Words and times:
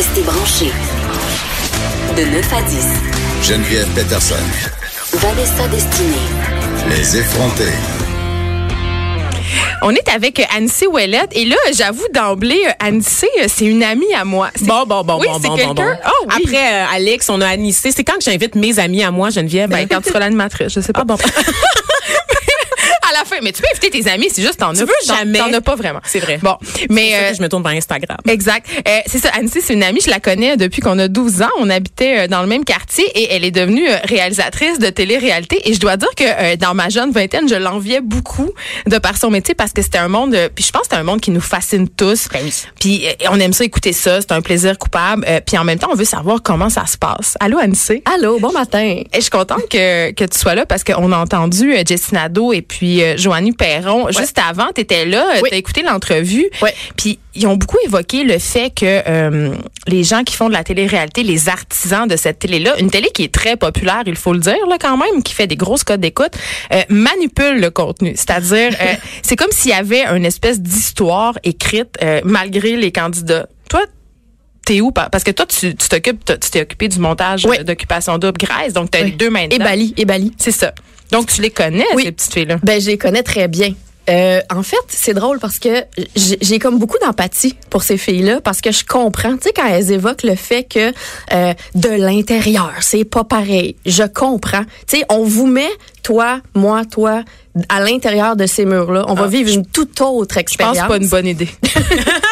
Restez 0.00 0.22
branchés. 0.22 0.72
De 2.16 2.22
9 2.24 2.52
à 2.54 2.62
10. 2.62 2.86
Geneviève 3.42 3.86
Peterson. 3.94 4.34
Vanessa 5.12 5.68
Destinée. 5.68 6.16
Les 6.88 7.18
effrontés. 7.18 7.64
On 9.82 9.90
est 9.90 10.08
avec 10.08 10.42
Annecy 10.56 10.86
Ouellette 10.86 11.28
et 11.36 11.44
là, 11.44 11.56
j'avoue 11.76 12.06
d'emblée, 12.14 12.62
Annecy, 12.78 13.26
c'est 13.48 13.66
une 13.66 13.82
amie 13.82 14.14
à 14.14 14.24
moi. 14.24 14.48
C'est- 14.54 14.64
Bon, 14.66 14.84
bon, 14.86 15.04
bon, 15.04 15.18
Oui, 15.20 15.26
bon, 15.26 15.38
c'est 15.42 15.48
bon, 15.48 15.56
bon, 15.56 15.74
quelqu'un- 15.74 15.92
bon. 15.92 15.98
Oh, 16.06 16.26
oui. 16.28 16.42
Après, 16.46 16.72
euh, 16.72 16.86
Alex, 16.94 17.28
on 17.28 17.42
a 17.42 17.48
Anissé. 17.48 17.90
C'est 17.92 18.04
quand 18.04 18.14
que 18.14 18.24
j'invite 18.24 18.54
mes 18.54 18.78
amis 18.78 19.02
à 19.02 19.10
moi, 19.10 19.28
Geneviève? 19.28 19.68
Ben, 19.68 19.86
quand 19.90 20.00
tu 20.00 20.08
seras 20.08 20.20
l'animatrice, 20.20 20.72
je 20.72 20.80
sais 20.80 20.94
pas. 20.94 21.00
Ah, 21.02 21.04
bon. 21.04 21.16
à 23.20 23.24
la 23.24 23.28
fin, 23.28 23.36
mais 23.42 23.52
tu 23.52 23.62
peux 23.62 23.68
inviter 23.70 23.90
tes 23.90 24.10
amis, 24.10 24.28
c'est 24.30 24.42
juste 24.42 24.58
t'en 24.58 24.72
Tu 24.72 24.80
as 24.80 24.84
veux 24.84 24.92
jamais. 25.06 25.38
T'en 25.38 25.52
as 25.52 25.60
pas 25.60 25.74
vraiment. 25.76 26.00
C'est 26.04 26.20
vrai. 26.20 26.38
Bon, 26.42 26.56
mais 26.88 27.10
ça 27.10 27.16
euh, 27.16 27.30
que 27.30 27.36
je 27.36 27.42
me 27.42 27.48
tourne 27.48 27.62
vers 27.62 27.72
Instagram. 27.72 28.18
Exact. 28.28 28.66
Euh, 28.86 28.98
c'est 29.06 29.18
ça, 29.18 29.30
Annecy, 29.34 29.60
c'est 29.62 29.74
une 29.74 29.82
amie, 29.82 30.00
je 30.04 30.10
la 30.10 30.20
connais 30.20 30.56
depuis 30.56 30.80
qu'on 30.80 30.98
a 30.98 31.08
12 31.08 31.42
ans. 31.42 31.48
On 31.58 31.68
habitait 31.70 32.20
euh, 32.20 32.26
dans 32.28 32.40
le 32.40 32.46
même 32.46 32.64
quartier 32.64 33.04
et 33.14 33.34
elle 33.34 33.44
est 33.44 33.50
devenue 33.50 33.88
euh, 33.88 33.96
réalisatrice 34.04 34.78
de 34.78 34.88
télé-réalité. 34.90 35.68
Et 35.68 35.74
je 35.74 35.80
dois 35.80 35.96
dire 35.96 36.08
que 36.16 36.24
euh, 36.24 36.56
dans 36.56 36.74
ma 36.74 36.88
jeune 36.88 37.10
vingtaine, 37.10 37.48
je 37.48 37.54
l'enviais 37.54 38.00
beaucoup 38.00 38.50
de 38.86 38.98
par 38.98 39.16
son 39.16 39.30
métier 39.30 39.54
parce 39.54 39.72
que 39.72 39.82
c'était 39.82 39.98
un 39.98 40.08
monde, 40.08 40.36
puis 40.54 40.64
je 40.64 40.72
pense 40.72 40.82
que 40.82 40.88
c'est 40.90 40.96
un 40.96 41.02
monde 41.04 41.20
qui 41.20 41.30
nous 41.30 41.40
fascine 41.40 41.88
tous. 41.88 42.28
Puis 42.78 43.06
euh, 43.06 43.28
on 43.30 43.38
aime 43.40 43.52
ça 43.52 43.64
écouter 43.64 43.92
ça, 43.92 44.20
c'est 44.20 44.32
un 44.32 44.40
plaisir 44.40 44.78
coupable. 44.78 45.26
Puis 45.46 45.58
en 45.58 45.64
même 45.64 45.78
temps, 45.78 45.88
on 45.92 45.96
veut 45.96 46.04
savoir 46.04 46.42
comment 46.42 46.70
ça 46.70 46.86
se 46.86 46.96
passe. 46.96 47.36
Allô, 47.40 47.58
Annecy? 47.58 48.02
Allô, 48.14 48.38
bon 48.38 48.52
matin. 48.52 48.80
Et 48.80 49.06
je 49.16 49.20
suis 49.20 49.30
contente 49.30 49.68
que, 49.70 50.12
que 50.12 50.24
tu 50.24 50.38
sois 50.38 50.54
là 50.54 50.66
parce 50.66 50.84
qu'on 50.84 51.12
a 51.12 51.16
entendu 51.16 51.74
Jessie 51.86 52.14
Nadeau 52.14 52.52
et 52.52 52.62
puis 52.62 53.02
euh, 53.10 53.16
Joanie 53.16 53.52
Perron. 53.52 54.08
Juste 54.10 54.38
avant, 54.38 54.68
tu 54.74 54.80
étais 54.80 55.04
là, 55.04 55.24
Oui. 55.42 55.48
tu 55.48 55.54
as 55.54 55.58
écouté 55.58 55.82
l'entrevue. 55.82 56.48
Ouais. 56.62 56.74
Puis 56.96 57.18
ils 57.34 57.46
ont 57.46 57.56
beaucoup 57.56 57.76
évoqué 57.84 58.24
le 58.24 58.38
fait 58.38 58.70
que 58.70 59.02
euh, 59.06 59.54
les 59.86 60.02
gens 60.04 60.24
qui 60.24 60.34
font 60.36 60.48
de 60.48 60.52
la 60.52 60.64
télé-réalité, 60.64 61.22
les 61.22 61.48
artisans 61.48 62.06
de 62.08 62.16
cette 62.16 62.38
télé-là, 62.40 62.78
une 62.80 62.90
télé 62.90 63.08
qui 63.14 63.22
est 63.24 63.32
très 63.32 63.56
populaire, 63.56 64.02
il 64.06 64.16
faut 64.16 64.32
le 64.32 64.40
dire 64.40 64.66
là 64.68 64.76
quand 64.80 64.96
même, 64.96 65.22
qui 65.22 65.32
fait 65.34 65.46
des 65.46 65.56
grosses 65.56 65.84
codes 65.84 66.00
d'écoute, 66.00 66.32
euh, 66.72 66.82
manipule 66.88 67.60
le 67.60 67.70
contenu. 67.70 68.12
C'est-à-dire, 68.16 68.72
euh, 68.80 68.94
c'est 69.22 69.36
comme 69.36 69.50
s'il 69.52 69.70
y 69.70 69.74
avait 69.74 70.04
une 70.06 70.24
espèce 70.26 70.60
d'histoire 70.60 71.38
écrite 71.44 71.96
euh, 72.02 72.20
malgré 72.24 72.76
les 72.76 72.92
candidats. 72.92 73.46
Toi, 73.68 73.82
T'es 74.66 74.82
où? 74.82 74.92
Parce 74.92 75.24
que 75.24 75.30
toi, 75.30 75.46
tu 75.46 75.74
t'occupes, 75.74 76.22
tu 76.26 76.50
t'es 76.50 76.60
occupé 76.60 76.86
du 76.88 76.98
montage 76.98 77.46
Oui. 77.46 77.56
d'occupation 77.64 78.18
double 78.18 78.38
Grèce, 78.38 78.74
donc 78.74 78.90
t'as 78.90 79.02
les 79.02 79.10
deux 79.12 79.30
mains 79.30 79.44
Et 79.44 79.48
dedans. 79.48 79.64
Bali, 79.64 79.94
et 79.96 80.04
Bali. 80.04 80.32
C'est 80.36 80.52
ça. 80.52 80.72
Donc, 81.12 81.26
tu 81.28 81.42
les 81.42 81.50
connais, 81.50 81.84
Oui. 81.94 82.04
ces 82.04 82.12
petites 82.12 82.32
filles-là? 82.32 82.56
Ben, 82.62 82.80
je 82.80 82.86
les 82.88 82.98
connais 82.98 83.22
très 83.22 83.48
bien. 83.48 83.74
Euh, 84.08 84.40
en 84.52 84.62
fait, 84.64 84.76
c'est 84.88 85.14
drôle 85.14 85.38
parce 85.38 85.58
que 85.60 85.84
j'ai 86.16 86.58
comme 86.58 86.78
beaucoup 86.78 86.96
d'empathie 86.98 87.54
pour 87.68 87.82
ces 87.84 87.96
filles-là 87.96 88.40
parce 88.40 88.60
que 88.60 88.72
je 88.72 88.84
comprends, 88.84 89.36
tu 89.36 89.42
sais, 89.44 89.52
quand 89.54 89.66
elles 89.68 89.92
évoquent 89.92 90.24
le 90.24 90.34
fait 90.34 90.64
que 90.64 90.92
euh, 91.32 91.54
de 91.76 91.88
l'intérieur, 91.90 92.72
c'est 92.80 93.04
pas 93.04 93.22
pareil. 93.24 93.76
Je 93.86 94.02
comprends. 94.02 94.64
Tu 94.88 94.98
sais, 94.98 95.04
on 95.10 95.22
vous 95.22 95.46
met, 95.46 95.68
toi, 96.02 96.40
moi, 96.54 96.84
toi, 96.84 97.22
à 97.68 97.80
l'intérieur 97.80 98.36
de 98.36 98.46
ces 98.46 98.64
murs-là. 98.64 99.04
On 99.08 99.14
va 99.14 99.26
vivre 99.26 99.50
une 99.52 99.66
toute 99.66 100.00
autre 100.00 100.36
Ah. 100.38 100.42
Je 100.50 100.56
pense 100.56 100.68
expérience. 100.76 100.88
pas 100.88 100.96
une 100.96 101.08
bonne 101.08 101.26
idée. 101.26 101.48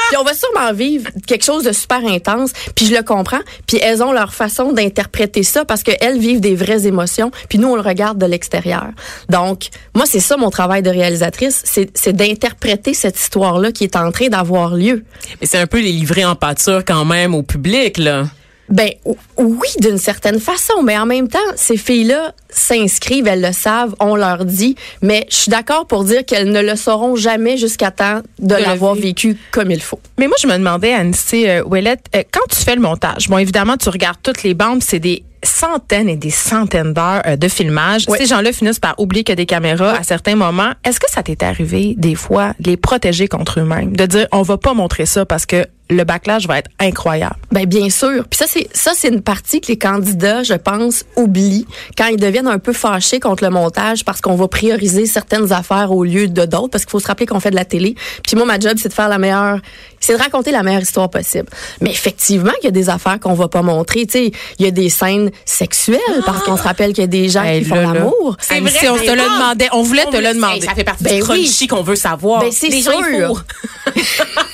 Puis 0.08 0.16
on 0.18 0.24
va 0.24 0.32
sûrement 0.32 0.72
vivre 0.72 1.10
quelque 1.26 1.44
chose 1.44 1.64
de 1.64 1.72
super 1.72 2.02
intense, 2.06 2.52
puis 2.74 2.86
je 2.86 2.94
le 2.94 3.02
comprends. 3.02 3.40
Puis 3.66 3.78
elles 3.82 4.02
ont 4.02 4.12
leur 4.12 4.32
façon 4.32 4.72
d'interpréter 4.72 5.42
ça 5.42 5.66
parce 5.66 5.82
qu'elles 5.82 6.18
vivent 6.18 6.40
des 6.40 6.54
vraies 6.54 6.86
émotions, 6.86 7.30
puis 7.50 7.58
nous 7.58 7.68
on 7.68 7.74
le 7.74 7.82
regarde 7.82 8.16
de 8.16 8.24
l'extérieur. 8.24 8.88
Donc 9.28 9.68
moi 9.94 10.06
c'est 10.06 10.20
ça 10.20 10.38
mon 10.38 10.48
travail 10.48 10.82
de 10.82 10.88
réalisatrice, 10.88 11.62
c'est 11.64 12.12
d'interpréter 12.14 12.94
cette 12.94 13.20
histoire-là 13.20 13.70
qui 13.70 13.84
est 13.84 13.96
en 13.96 14.10
train 14.10 14.28
d'avoir 14.28 14.74
lieu. 14.74 15.04
Mais 15.42 15.46
c'est 15.46 15.58
un 15.58 15.66
peu 15.66 15.78
les 15.78 15.92
livrer 15.92 16.24
en 16.24 16.34
pâture 16.34 16.84
quand 16.86 17.04
même 17.04 17.34
au 17.34 17.42
public, 17.42 17.98
là. 17.98 18.24
Ben 18.68 18.90
oui, 19.36 19.68
d'une 19.80 19.98
certaine 19.98 20.40
façon, 20.40 20.82
mais 20.82 20.98
en 20.98 21.06
même 21.06 21.28
temps, 21.28 21.38
ces 21.56 21.76
filles-là 21.76 22.32
s'inscrivent, 22.50 23.26
elles 23.26 23.42
le 23.42 23.52
savent, 23.52 23.94
on 24.00 24.14
leur 24.14 24.44
dit, 24.44 24.74
mais 25.02 25.26
je 25.30 25.36
suis 25.36 25.50
d'accord 25.50 25.86
pour 25.86 26.04
dire 26.04 26.24
qu'elles 26.24 26.50
ne 26.50 26.60
le 26.60 26.76
sauront 26.76 27.16
jamais 27.16 27.56
jusqu'à 27.56 27.90
temps 27.90 28.20
de, 28.38 28.54
l'avoir 28.54 28.94
vécu 28.94 29.36
comme 29.52 29.70
il 29.70 29.80
faut. 29.80 30.00
Mais 30.18 30.26
moi, 30.26 30.36
je 30.40 30.46
me 30.46 30.54
demandais, 30.54 30.92
Annecy 30.92 31.48
euh, 31.48 31.62
Ouellette, 31.64 32.06
euh, 32.14 32.22
quand 32.30 32.46
tu 32.50 32.62
fais 32.62 32.74
le 32.74 32.80
montage, 32.80 33.28
bon, 33.28 33.38
évidemment, 33.38 33.76
tu 33.76 33.88
regardes 33.88 34.18
toutes 34.22 34.42
les 34.42 34.54
bandes, 34.54 34.82
c'est 34.82 34.98
des 34.98 35.24
centaines 35.42 36.08
et 36.08 36.16
des 36.16 36.30
centaines 36.30 36.92
d'heures 36.92 37.22
euh, 37.26 37.36
de 37.36 37.48
filmage. 37.48 38.04
Oui. 38.08 38.18
Ces 38.18 38.26
gens-là 38.26 38.52
finissent 38.52 38.80
par 38.80 38.98
oublier 38.98 39.24
qu'il 39.24 39.32
y 39.32 39.34
a 39.34 39.36
des 39.36 39.46
caméras 39.46 39.94
à 39.96 40.02
certains 40.02 40.34
moments. 40.34 40.72
Est-ce 40.84 41.00
que 41.00 41.10
ça 41.10 41.22
t'est 41.22 41.42
arrivé, 41.42 41.94
des 41.96 42.14
fois, 42.14 42.54
de 42.60 42.70
les 42.70 42.76
protéger 42.76 43.28
contre 43.28 43.60
eux-mêmes? 43.60 43.96
De 43.96 44.06
dire, 44.06 44.26
on 44.32 44.42
va 44.42 44.58
pas 44.58 44.74
montrer 44.74 45.06
ça 45.06 45.24
parce 45.24 45.46
que 45.46 45.66
le 45.90 46.04
backlash 46.04 46.46
va 46.46 46.58
être 46.58 46.70
incroyable. 46.78 47.36
Ben 47.50 47.64
bien 47.66 47.88
sûr. 47.90 48.24
Puis 48.28 48.38
ça 48.38 48.44
c'est 48.48 48.68
ça 48.72 48.92
c'est 48.94 49.08
une 49.08 49.22
partie 49.22 49.60
que 49.60 49.68
les 49.68 49.78
candidats, 49.78 50.42
je 50.42 50.54
pense, 50.54 51.04
oublient 51.16 51.66
quand 51.96 52.06
ils 52.06 52.18
deviennent 52.18 52.46
un 52.48 52.58
peu 52.58 52.72
fâchés 52.72 53.20
contre 53.20 53.44
le 53.44 53.50
montage 53.50 54.04
parce 54.04 54.20
qu'on 54.20 54.34
va 54.36 54.48
prioriser 54.48 55.06
certaines 55.06 55.52
affaires 55.52 55.92
au 55.92 56.04
lieu 56.04 56.28
de 56.28 56.44
d'autres 56.44 56.68
parce 56.68 56.84
qu'il 56.84 56.90
faut 56.90 57.00
se 57.00 57.06
rappeler 57.06 57.26
qu'on 57.26 57.40
fait 57.40 57.50
de 57.50 57.56
la 57.56 57.64
télé. 57.64 57.94
Puis 58.26 58.36
moi 58.36 58.44
ma 58.44 58.58
job 58.58 58.74
c'est 58.76 58.88
de 58.88 58.94
faire 58.94 59.08
la 59.08 59.18
meilleure 59.18 59.58
c'est 60.00 60.16
de 60.16 60.18
raconter 60.22 60.52
la 60.52 60.62
meilleure 60.62 60.82
histoire 60.82 61.10
possible. 61.10 61.48
Mais 61.80 61.90
effectivement, 61.90 62.52
il 62.62 62.66
y 62.66 62.68
a 62.68 62.70
des 62.70 62.88
affaires 62.88 63.18
qu'on 63.18 63.34
va 63.34 63.48
pas 63.48 63.62
montrer, 63.62 64.06
tu 64.06 64.12
sais, 64.12 64.32
il 64.58 64.64
y 64.64 64.68
a 64.68 64.70
des 64.70 64.88
scènes 64.90 65.30
sexuelles 65.44 65.98
parce 66.24 66.44
qu'on 66.44 66.56
se 66.56 66.62
rappelle 66.62 66.92
qu'il 66.92 67.02
y 67.02 67.04
a 67.04 67.08
des 67.08 67.28
gens 67.28 67.42
Hey, 67.42 67.62
qui 67.62 67.68
font 67.68 67.74
l'amour. 67.80 68.36
C'est 68.40 68.60
vrai, 68.60 68.88
on 68.88 68.96
te 68.96 69.10
le 69.10 69.22
demandait. 69.22 69.68
On 69.72 69.82
voulait 69.82 70.04
te 70.06 70.16
le 70.16 70.34
demander. 70.34 70.60
Ça 70.60 70.74
fait 70.74 70.84
partie 70.84 71.02
Ben 71.02 71.16
du 71.16 71.22
oui. 71.22 71.42
crunchy 71.44 71.66
qu'on 71.66 71.82
veut 71.82 71.96
savoir. 71.96 72.40
Ben, 72.40 72.52
c'est 72.52 72.68
Les 72.68 72.80
gens, 72.82 72.92
ils 73.00 73.16
sûr. 73.16 73.44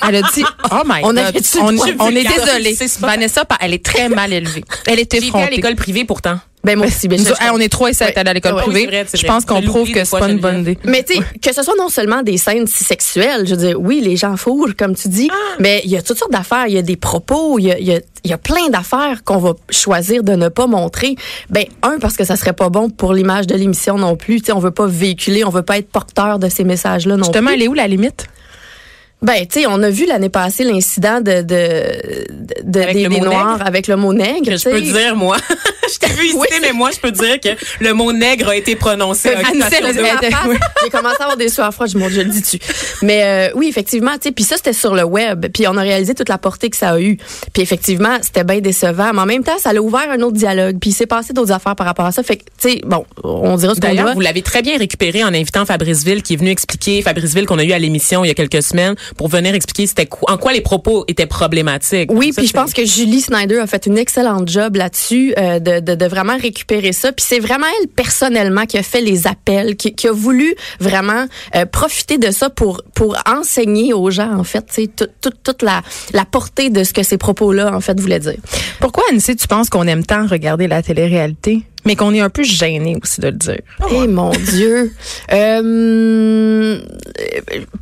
Elle 0.07 0.15
a 0.15 0.21
dit, 0.33 0.43
oh 0.71 0.81
my 0.85 1.01
On 1.03 1.13
God. 1.13 1.17
avait-tu 1.29 1.57
on, 1.59 1.71
est 1.71 2.23
ça? 2.23 2.45
désolé. 2.45 2.77
Vanessa, 2.99 3.43
elle 3.61 3.73
est 3.73 3.83
très 3.85 4.09
mal 4.09 4.33
élevée. 4.33 4.63
Elle 4.87 4.95
J'ai 4.95 5.01
été 5.01 5.17
à 5.17 5.19
effrontée. 5.21 5.55
l'école 5.55 5.75
privée 5.75 6.05
pourtant. 6.05 6.39
Ben 6.63 6.75
moi 6.79 6.87
aussi, 6.87 7.07
ben, 7.07 7.19
Nous, 7.19 7.25
je- 7.27 7.31
hey, 7.43 7.51
on 7.53 7.59
est 7.59 7.69
trois 7.69 7.91
et 7.91 7.93
sept 7.93 8.15
Ouais. 8.17 8.27
à 8.27 8.33
l'école 8.33 8.55
Ouais. 8.55 8.63
privée. 8.63 8.87
Vrai, 8.87 9.05
je 9.13 9.23
pense 9.27 9.45
qu'on 9.45 9.61
prouve 9.61 9.91
que 9.91 10.03
c'est 10.03 10.17
pas 10.17 10.27
une 10.29 10.39
bonne 10.39 10.61
idée. 10.61 10.79
Mais 10.83 11.03
tu 11.03 11.13
sais, 11.13 11.19
que 11.39 11.53
ce 11.53 11.61
soit 11.61 11.75
non 11.77 11.89
seulement 11.89 12.23
des 12.23 12.37
scènes 12.37 12.65
si 12.65 12.83
sexuelles, 12.83 13.45
je 13.45 13.51
veux 13.53 13.67
dire, 13.67 13.79
oui, 13.79 14.01
les 14.03 14.15
gens 14.17 14.35
fourrent, 14.35 14.71
comme 14.75 14.95
tu 14.95 15.07
dis, 15.07 15.29
mais 15.59 15.81
il 15.85 15.91
y 15.91 15.95
a 15.97 16.01
toutes 16.01 16.17
sortes 16.17 16.31
d'affaires. 16.31 16.65
Il 16.67 16.73
y 16.73 16.79
a 16.79 16.81
des 16.81 16.95
propos, 16.95 17.59
il 17.59 17.65
y 17.65 17.71
a, 17.71 17.77
il 17.77 17.85
y 17.85 17.93
a, 17.93 17.99
il 18.23 18.31
y 18.31 18.33
a 18.33 18.39
plein 18.39 18.69
d'affaires 18.69 19.23
qu'on 19.23 19.37
va 19.37 19.53
choisir 19.69 20.23
de 20.23 20.31
ne 20.31 20.47
pas 20.49 20.65
montrer. 20.65 21.15
Ben, 21.51 21.65
un, 21.83 21.99
parce 21.99 22.17
que 22.17 22.23
ça 22.23 22.35
serait 22.35 22.53
pas 22.53 22.69
bon 22.69 22.89
pour 22.89 23.13
l'image 23.13 23.45
de 23.45 23.53
l'émission 23.53 23.99
non 23.99 24.15
plus. 24.15 24.39
Tu 24.39 24.47
sais, 24.47 24.51
on 24.51 24.59
veut 24.59 24.71
pas 24.71 24.87
véhiculer, 24.87 25.43
on 25.43 25.51
veut 25.51 25.61
pas 25.61 25.77
être 25.77 25.89
porteur 25.91 26.39
de 26.39 26.49
ces 26.49 26.63
messages-là 26.63 27.15
non 27.15 27.25
Justement, 27.25 27.49
plus. 27.51 27.55
elle 27.57 27.61
est 27.61 27.67
où 27.67 27.75
la 27.75 27.87
limite? 27.87 28.25
Ben, 29.21 29.45
tu 29.47 29.61
sais, 29.61 29.65
on 29.67 29.81
a 29.81 29.89
vu 29.89 30.05
l'année 30.05 30.29
passée 30.29 30.63
l'incident 30.63 31.19
de, 31.21 31.41
de, 31.41 31.81
de- 32.63 32.79
Avec 32.81 32.95
des, 32.95 33.03
le 33.03 33.09
des 33.09 33.19
Noirs 33.21 33.59
avec 33.65 33.87
le 33.87 33.95
mot 33.95 34.13
nègre. 34.13 34.51
Que 34.51 34.57
je 34.57 34.63
peux 34.69 34.81
dire, 34.81 35.15
moi. 35.15 35.37
je 35.93 35.99
t'ai 35.99 36.13
vu 36.13 36.25
ici, 36.27 36.35
Oui. 36.37 36.47
mais 36.61 36.71
moi, 36.73 36.91
je 36.91 36.99
peux 36.99 37.11
dire 37.11 37.39
que 37.39 37.49
le 37.79 37.93
mot 37.93 38.11
nègre 38.13 38.49
a 38.49 38.55
été 38.55 38.75
prononcé. 38.75 39.29
à 39.29 39.39
oui. 40.47 40.55
J'ai 40.83 40.89
commencé 40.89 41.15
à 41.19 41.23
avoir 41.23 41.37
des 41.37 41.49
sueurs 41.49 41.73
froides, 41.73 41.89
je 41.91 41.97
mon 41.97 42.07
Dieu, 42.07 42.21
je 42.21 42.27
le 42.27 42.31
dis-tu. 42.31 42.59
Mais 43.01 43.23
euh, 43.23 43.53
oui, 43.55 43.67
effectivement, 43.69 44.13
tu 44.13 44.23
sais, 44.23 44.31
puis 44.31 44.43
ça, 44.43 44.57
c'était 44.57 44.73
sur 44.73 44.95
le 44.95 45.03
web. 45.03 45.45
Puis 45.53 45.67
on 45.67 45.77
a 45.77 45.81
réalisé 45.81 46.13
toute 46.13 46.29
la 46.29 46.37
portée 46.37 46.69
que 46.69 46.77
ça 46.77 46.91
a 46.91 46.99
eu. 46.99 47.17
Puis 47.53 47.61
effectivement, 47.63 48.17
c'était 48.21 48.43
bien 48.43 48.59
décevant. 48.59 49.11
Mais 49.13 49.21
en 49.21 49.25
même 49.25 49.43
temps, 49.43 49.57
ça 49.59 49.71
a 49.71 49.75
ouvert 49.75 50.09
un 50.09 50.21
autre 50.21 50.37
dialogue. 50.37 50.77
Puis 50.79 50.91
il 50.91 50.93
s'est 50.93 51.05
passé 51.05 51.33
d'autres 51.33 51.51
affaires 51.51 51.75
par 51.75 51.85
rapport 51.87 52.05
à 52.05 52.11
ça. 52.11 52.23
Fait 52.23 52.37
que, 52.37 52.43
tu 52.59 52.69
sais, 52.69 52.81
bon, 52.85 53.05
on 53.23 53.55
dira 53.57 53.75
ce 53.75 53.79
qu'on 53.79 53.87
D'ailleurs, 53.87 54.13
vous 54.13 54.19
l'avez 54.21 54.41
très 54.41 54.61
bien 54.61 54.77
récupéré 54.77 55.23
en 55.23 55.33
invitant 55.33 55.65
Fabrice 55.65 56.03
Ville 56.03 56.21
qui 56.23 56.33
est 56.33 56.37
venu 56.37 56.49
expliquer, 56.49 57.01
Fabrice 57.01 57.33
Ville 57.33 57.45
qu'on 57.45 57.59
a 57.59 57.63
eu 57.63 57.71
à 57.71 57.79
l'émission 57.79 58.23
il 58.23 58.27
y 58.27 58.31
a 58.31 58.33
quelques 58.33 58.63
semaines, 58.63 58.95
pour 59.17 59.27
venir 59.27 59.53
expliquer 59.53 59.87
c'était 59.87 60.05
quoi- 60.05 60.31
en 60.31 60.37
quoi 60.37 60.53
les 60.53 60.61
propos 60.61 61.05
étaient 61.07 61.25
problématiques. 61.25 62.09
Oui, 62.11 62.31
puis 62.35 62.47
je 62.47 62.53
pense 62.53 62.73
que 62.73 62.85
Julie 62.85 63.21
Snyder 63.21 63.59
a 63.59 63.67
fait 63.67 63.85
une 63.85 63.97
excellente 63.97 64.47
job 64.49 64.75
là-dessus 64.75 65.33
euh, 65.37 65.59
de, 65.59 65.74
de, 65.81 66.05
vraiment 66.05 66.37
récupérer 66.37 66.93
ça. 66.93 67.11
Puis 67.11 67.25
c'est 67.27 67.39
vraiment 67.39 67.65
elle 67.81 67.87
personnellement 67.87 68.65
qui 68.65 68.77
a 68.77 68.83
fait 68.83 69.01
les 69.01 69.27
appels, 69.27 69.75
qui, 69.75 70.07
a 70.07 70.11
voulu 70.11 70.55
vraiment 70.79 71.25
euh, 71.55 71.65
profiter 71.65 72.17
de 72.17 72.31
ça 72.31 72.49
pour 72.49 72.83
pour 72.93 73.17
enseigner 73.25 73.93
aux 73.93 74.11
gens 74.11 74.33
en 74.33 74.43
fait, 74.43 74.65
tu 74.73 74.87
toute 74.87 75.43
toute 75.43 75.61
la 75.61 75.81
la 76.13 76.25
portée 76.25 76.69
de 76.69 76.83
ce 76.83 76.93
que 76.93 77.03
ces 77.03 77.17
propos-là 77.17 77.73
en 77.75 77.81
fait 77.81 77.99
voulaient 77.99 78.19
dire. 78.19 78.37
Pourquoi, 78.79 79.03
Annecy, 79.09 79.35
tu 79.35 79.47
penses 79.47 79.69
qu'on 79.69 79.87
aime 79.87 80.05
tant 80.05 80.27
regarder 80.27 80.67
la 80.67 80.83
télé-réalité? 80.83 81.63
Mais 81.85 81.95
qu'on 81.95 82.13
est 82.13 82.19
un 82.19 82.29
peu 82.29 82.43
gêné 82.43 82.97
aussi 83.01 83.21
de 83.21 83.27
le 83.27 83.33
dire. 83.33 83.61
Eh 83.91 84.07
mon 84.07 84.29
Dieu. 84.51 84.91
Euh, 85.31 86.79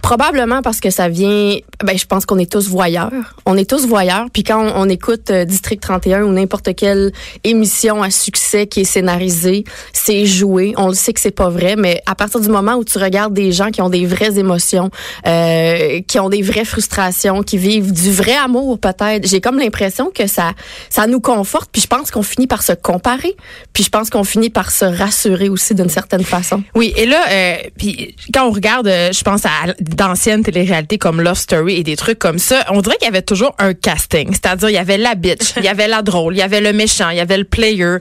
probablement 0.01 0.61
parce 0.61 0.79
que 0.79 0.89
ça 0.89 1.09
vient. 1.09 1.57
Ben, 1.83 1.97
je 1.97 2.05
pense 2.05 2.25
qu'on 2.25 2.37
est 2.37 2.51
tous 2.51 2.67
voyeurs. 2.67 3.11
On 3.45 3.57
est 3.57 3.69
tous 3.69 3.87
voyeurs. 3.87 4.27
Puis 4.31 4.43
quand 4.43 4.61
on, 4.61 4.83
on 4.83 4.89
écoute 4.89 5.29
euh, 5.31 5.45
District 5.45 5.81
31 5.81 6.23
ou 6.23 6.31
n'importe 6.31 6.75
quelle 6.75 7.11
émission 7.43 8.03
à 8.03 8.11
succès 8.11 8.67
qui 8.67 8.81
est 8.81 8.85
scénarisée, 8.85 9.63
c'est 9.93 10.25
joué. 10.25 10.73
On 10.77 10.89
le 10.89 10.93
sait 10.93 11.13
que 11.13 11.21
c'est 11.21 11.31
pas 11.31 11.49
vrai, 11.49 11.75
mais 11.75 12.01
à 12.05 12.15
partir 12.15 12.39
du 12.39 12.49
moment 12.49 12.75
où 12.75 12.83
tu 12.83 12.97
regardes 12.97 13.33
des 13.33 13.51
gens 13.51 13.71
qui 13.71 13.81
ont 13.81 13.89
des 13.89 14.05
vraies 14.05 14.37
émotions, 14.37 14.89
euh, 15.27 16.01
qui 16.07 16.19
ont 16.19 16.29
des 16.29 16.41
vraies 16.41 16.65
frustrations, 16.65 17.43
qui 17.43 17.57
vivent 17.57 17.91
du 17.91 18.11
vrai 18.11 18.35
amour 18.35 18.79
peut-être, 18.79 19.27
j'ai 19.27 19.41
comme 19.41 19.59
l'impression 19.59 20.11
que 20.13 20.27
ça, 20.27 20.51
ça 20.89 21.07
nous 21.07 21.21
conforte. 21.21 21.69
Puis 21.71 21.81
je 21.81 21.87
pense 21.87 22.11
qu'on 22.11 22.23
finit 22.23 22.47
par 22.47 22.63
se 22.63 22.73
comparer. 22.73 23.35
Puis 23.73 23.83
je 23.83 23.89
pense 23.93 24.09
qu'on 24.09 24.23
finit 24.23 24.49
par 24.49 24.71
se 24.71 24.85
rassurer 24.85 25.49
aussi 25.49 25.75
d'une 25.75 25.87
certaine 25.87 26.23
façon. 26.23 26.63
Oui, 26.73 26.93
et 26.97 27.05
là, 27.05 27.23
euh, 27.29 27.57
puis 27.77 28.15
quand 28.33 28.47
on 28.47 28.51
regarde, 28.51 28.87
euh, 28.87 29.11
je 29.13 29.21
pense 29.21 29.45
à 29.45 29.49
d'anciennes 29.79 30.41
téléréalités 30.41 30.97
comme 30.97 31.21
Love 31.21 31.37
Story 31.37 31.75
et 31.75 31.83
des 31.83 31.95
trucs 31.95 32.17
comme 32.17 32.39
ça, 32.39 32.65
on 32.69 32.81
dirait 32.81 32.95
qu'il 32.97 33.05
y 33.05 33.09
avait 33.09 33.21
toujours 33.21 33.53
un 33.59 33.75
casting. 33.75 34.29
C'est-à-dire, 34.31 34.69
il 34.69 34.73
y 34.73 34.79
avait 34.79 34.97
la 34.97 35.13
bitch, 35.13 35.53
il 35.57 35.63
y 35.63 35.67
avait 35.67 35.87
la 35.87 36.01
drôle, 36.01 36.33
il 36.33 36.39
y 36.39 36.41
avait 36.41 36.59
le 36.59 36.73
méchant, 36.73 37.09
il 37.09 37.17
y 37.17 37.19
avait 37.19 37.37
le 37.37 37.43
player. 37.43 37.83
Euh, 37.83 37.99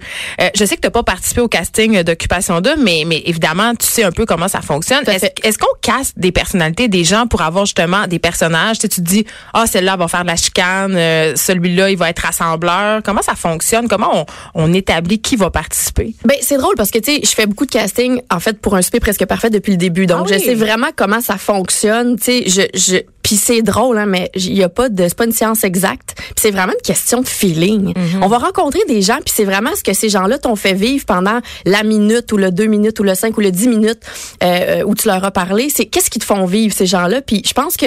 je 0.55 0.65
sais 0.65 0.77
que 0.77 0.81
tu 0.81 0.91
pas 0.91 1.03
participé 1.03 1.43
au 1.43 1.49
casting 1.49 2.03
d'Occupation 2.03 2.63
2, 2.63 2.77
mais, 2.77 3.05
mais 3.07 3.23
évidemment, 3.27 3.75
tu 3.75 3.87
sais 3.87 4.05
un 4.05 4.13
peu 4.13 4.25
comment 4.25 4.49
ça 4.49 4.63
fonctionne. 4.63 5.05
Est-ce 5.07 5.59
qu'on 5.59 5.77
casse 5.83 6.13
des 6.17 6.33
personnalités, 6.33 6.89
des 6.89 7.05
gens 7.05 7.27
pour 7.27 7.43
avoir 7.43 7.67
justement 7.67 8.07
des 8.07 8.19
personnages? 8.19 8.79
Tu, 8.79 8.83
sais, 8.83 8.89
tu 8.89 9.03
te 9.03 9.07
dis, 9.07 9.27
ah, 9.53 9.67
celle-là 9.67 9.97
va 9.97 10.09
faire 10.09 10.23
de 10.23 10.29
la 10.29 10.37
chicane, 10.37 10.95
euh, 10.97 11.37
celui-là, 11.37 11.91
il 11.91 11.99
va 11.99 12.09
être 12.09 12.21
rassembleur. 12.21 13.03
Comment 13.05 13.23
ça 13.23 13.35
fonctionne? 13.35 13.89
Comment 13.89 14.11
on, 14.15 14.27
on 14.55 14.73
établit 14.73 15.21
qui 15.21 15.37
va 15.37 15.51
participer? 15.51 15.82
Ben 16.25 16.37
c'est 16.41 16.57
drôle 16.57 16.75
parce 16.77 16.91
que 16.91 16.99
tu 16.99 17.15
sais, 17.15 17.21
je 17.23 17.31
fais 17.31 17.47
beaucoup 17.47 17.67
de 17.67 17.71
casting 17.71 18.21
en 18.31 18.41
fait 18.41 18.59
pour 18.59 18.75
un 18.75 18.83
souper 18.83 19.01
presque 19.01 19.25
parfait 19.27 19.51
depuis 19.51 19.73
le 19.73 19.79
début. 19.79 20.07
Donc 20.07 20.27
Ah 20.29 20.31
oui. 20.31 20.39
je 20.39 20.45
sais 20.45 20.55
vraiment 20.55 20.89
comment 20.95 21.21
ça 21.21 21.37
fonctionne, 21.37 22.17
tu 22.19 22.25
sais, 22.25 22.45
je 22.49 22.63
je 22.75 22.97
puis 23.23 23.37
c'est 23.37 23.63
drôle 23.63 23.99
hein, 23.99 24.07
mais 24.07 24.31
il 24.35 24.53
y 24.55 24.65
a 24.65 24.69
pas 24.69 24.89
de 24.89 25.05
c'est 25.05 25.17
pas 25.17 25.25
une 25.25 25.33
science 25.33 25.63
exacte. 25.65 26.15
Puis 26.17 26.35
c'est 26.41 26.51
vraiment 26.51 26.73
une 26.73 26.83
question 26.83 27.21
de 27.21 27.29
feeling. 27.29 27.95
On 28.21 28.27
va 28.27 28.39
rencontrer 28.39 28.81
des 28.89 29.01
gens 29.03 29.17
puis 29.25 29.33
c'est 29.35 29.45
vraiment 29.45 29.71
ce 29.77 29.83
que 29.83 29.93
ces 29.95 30.09
gens-là 30.09 30.39
t'ont 30.39 30.57
fait 30.57 30.75
vivre 30.75 31.05
pendant 31.07 31.39
la 31.65 31.83
minute 31.85 32.33
ou 32.33 32.37
le 32.37 32.51
deux 32.51 32.67
minutes 32.67 32.99
ou 33.01 33.05
le 33.05 33.15
cinq 33.15 33.37
ou 33.39 33.41
le 33.41 33.51
dix 33.51 33.69
minutes 33.69 34.01
euh, 34.43 34.83
où 34.85 34.95
tu 34.95 35.09
leur 35.09 35.25
as 35.25 35.31
parlé, 35.31 35.69
c'est 35.75 35.87
qu'est-ce 35.87 36.11
qui 36.11 36.19
te 36.19 36.25
font 36.25 36.45
vivre 36.47 36.75
ces 36.75 36.87
gens-là? 36.87 37.23
Puis 37.23 37.43
je 37.47 37.53
pense 37.53 37.77
que 37.77 37.87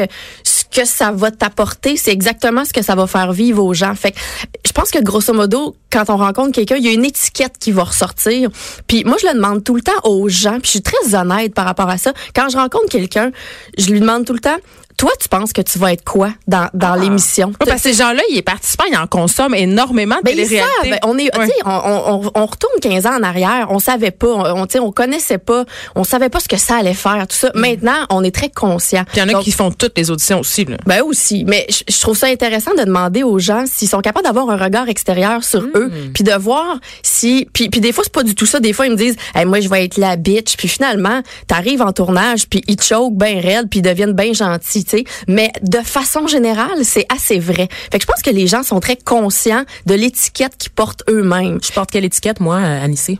que 0.71 0.85
ça 0.85 1.11
va 1.11 1.31
t'apporter, 1.31 1.97
c'est 1.97 2.11
exactement 2.11 2.65
ce 2.65 2.73
que 2.73 2.81
ça 2.81 2.95
va 2.95 3.07
faire 3.07 3.33
vivre 3.33 3.63
aux 3.63 3.73
gens. 3.73 3.95
Fait 3.95 4.11
que 4.11 4.19
je 4.65 4.71
pense 4.71 4.91
que 4.91 5.01
grosso 5.01 5.33
modo, 5.33 5.75
quand 5.91 6.09
on 6.09 6.17
rencontre 6.17 6.51
quelqu'un, 6.51 6.75
il 6.75 6.85
y 6.85 6.89
a 6.89 6.91
une 6.91 7.05
étiquette 7.05 7.57
qui 7.59 7.71
va 7.71 7.83
ressortir. 7.83 8.49
Puis 8.87 9.03
moi, 9.05 9.17
je 9.21 9.27
le 9.27 9.33
demande 9.35 9.63
tout 9.63 9.75
le 9.75 9.81
temps 9.81 9.91
aux 10.03 10.27
gens. 10.27 10.59
Puis 10.59 10.65
je 10.65 10.69
suis 10.71 10.81
très 10.81 11.15
honnête 11.15 11.53
par 11.53 11.65
rapport 11.65 11.89
à 11.89 11.97
ça. 11.97 12.13
Quand 12.35 12.49
je 12.49 12.57
rencontre 12.57 12.89
quelqu'un, 12.89 13.31
je 13.77 13.89
lui 13.89 13.99
demande 13.99 14.25
tout 14.25 14.33
le 14.33 14.39
temps. 14.39 14.57
Toi, 14.97 15.11
tu 15.19 15.27
penses 15.27 15.53
que 15.53 15.61
tu 15.61 15.77
vas 15.79 15.93
être 15.93 16.03
quoi 16.03 16.29
dans, 16.47 16.69
dans 16.73 16.95
l'émission? 16.95 17.49
Oui, 17.49 17.55
parce 17.67 17.81
que 17.81 17.89
ces 17.89 17.95
gens-là, 17.95 18.21
ils 18.31 18.43
participants, 18.43 18.85
ils 18.89 18.97
en 18.97 19.07
consomment 19.07 19.55
énormément 19.55 20.17
de 20.17 20.23
Ben, 20.23 20.37
ils 20.37 20.47
savent. 20.47 20.99
On 21.03 21.17
est, 21.17 21.29
on, 21.35 21.41
on, 21.65 22.31
on 22.33 22.45
retourne 22.45 22.79
15 22.81 23.05
ans 23.05 23.17
en 23.17 23.23
arrière. 23.23 23.67
On 23.69 23.79
savait 23.79 24.11
pas. 24.11 24.27
On, 24.27 24.67
on, 24.79 24.91
connaissait 24.91 25.37
pas. 25.37 25.65
On 25.95 26.03
savait 26.03 26.29
pas 26.29 26.39
ce 26.39 26.47
que 26.47 26.57
ça 26.57 26.77
allait 26.77 26.93
faire. 26.93 27.27
Tout 27.27 27.35
ça. 27.35 27.51
Maintenant, 27.55 28.05
on 28.09 28.23
est 28.23 28.33
très 28.33 28.49
conscient. 28.49 29.03
Il 29.15 29.19
y 29.19 29.21
en 29.21 29.27
a 29.29 29.33
Donc, 29.33 29.43
qui 29.43 29.51
font 29.51 29.71
toutes 29.71 29.97
les 29.97 30.11
auditions 30.11 30.39
aussi. 30.39 30.65
Là. 30.65 30.77
ben 30.85 31.01
aussi, 31.01 31.43
mais 31.45 31.65
je, 31.69 31.83
je 31.87 32.01
trouve 32.01 32.17
ça 32.17 32.27
intéressant 32.27 32.73
de 32.73 32.83
demander 32.83 33.23
aux 33.23 33.39
gens 33.39 33.65
s'ils 33.67 33.89
sont 33.89 34.01
capables 34.01 34.25
d'avoir 34.25 34.49
un 34.49 34.57
regard 34.57 34.89
extérieur 34.89 35.43
sur 35.43 35.63
eux, 35.75 35.91
puis 36.13 36.23
de 36.23 36.33
voir 36.33 36.79
si, 37.03 37.47
puis, 37.53 37.69
puis 37.69 37.81
des 37.81 37.91
fois 37.91 38.03
c'est 38.03 38.13
pas 38.13 38.23
du 38.23 38.35
tout 38.35 38.45
ça. 38.45 38.59
Des 38.59 38.73
fois 38.73 38.85
ils 38.85 38.91
me 38.91 38.97
disent, 38.97 39.15
hey, 39.33 39.45
moi 39.45 39.59
je 39.59 39.69
vais 39.69 39.85
être 39.85 39.97
la 39.97 40.15
bitch, 40.15 40.55
puis 40.57 40.67
finalement 40.67 41.21
t'arrives 41.47 41.81
en 41.81 41.91
tournage, 41.91 42.47
puis 42.47 42.61
ils 42.67 42.75
te 42.75 42.83
choquent 42.83 43.15
bien 43.15 43.39
raide, 43.41 43.69
puis 43.69 43.79
ils 43.79 43.83
deviennent 43.83 44.13
bien 44.13 44.33
gentils, 44.33 44.84
tu 44.85 44.97
sais. 44.97 45.03
Mais 45.27 45.51
de 45.61 45.79
façon 45.79 46.27
générale, 46.27 46.83
c'est 46.83 47.05
assez 47.13 47.39
vrai. 47.39 47.67
Fait 47.91 47.97
que 47.97 48.01
je 48.01 48.07
pense 48.07 48.21
que 48.21 48.29
les 48.29 48.47
gens 48.47 48.63
sont 48.63 48.79
très 48.79 48.95
conscients 48.95 49.65
de 49.85 49.93
l'étiquette 49.93 50.57
qu'ils 50.57 50.71
portent 50.71 51.03
eux-mêmes. 51.09 51.59
Je 51.63 51.71
porte 51.71 51.91
quelle 51.91 52.05
étiquette, 52.05 52.39
moi, 52.39 52.57
euh, 52.57 52.83
Anissé? 52.83 53.19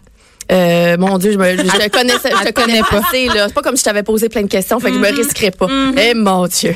Euh, 0.52 0.96
mon 0.98 1.18
Dieu, 1.18 1.32
je, 1.32 1.38
me, 1.38 1.58
je 1.58 1.64
te 1.64 1.90
connais, 1.90 2.14
je 2.14 2.20
te 2.20 2.28
Elle 2.28 2.54
connais 2.54 2.54
connaît 2.54 2.82
pas. 2.82 3.02
C'est 3.12 3.54
pas 3.54 3.62
comme 3.62 3.76
si 3.76 3.80
je 3.80 3.86
t'avais 3.86 4.04
posé 4.04 4.30
plein 4.30 4.44
de 4.44 4.48
questions, 4.48 4.80
fait 4.80 4.90
que 4.90 4.96
je 4.96 5.00
me 5.00 5.12
risquerais 5.12 5.52
pas. 5.52 5.68
Eh 5.98 6.14
mon 6.14 6.46
Dieu. 6.48 6.76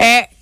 Euh, 0.00 0.04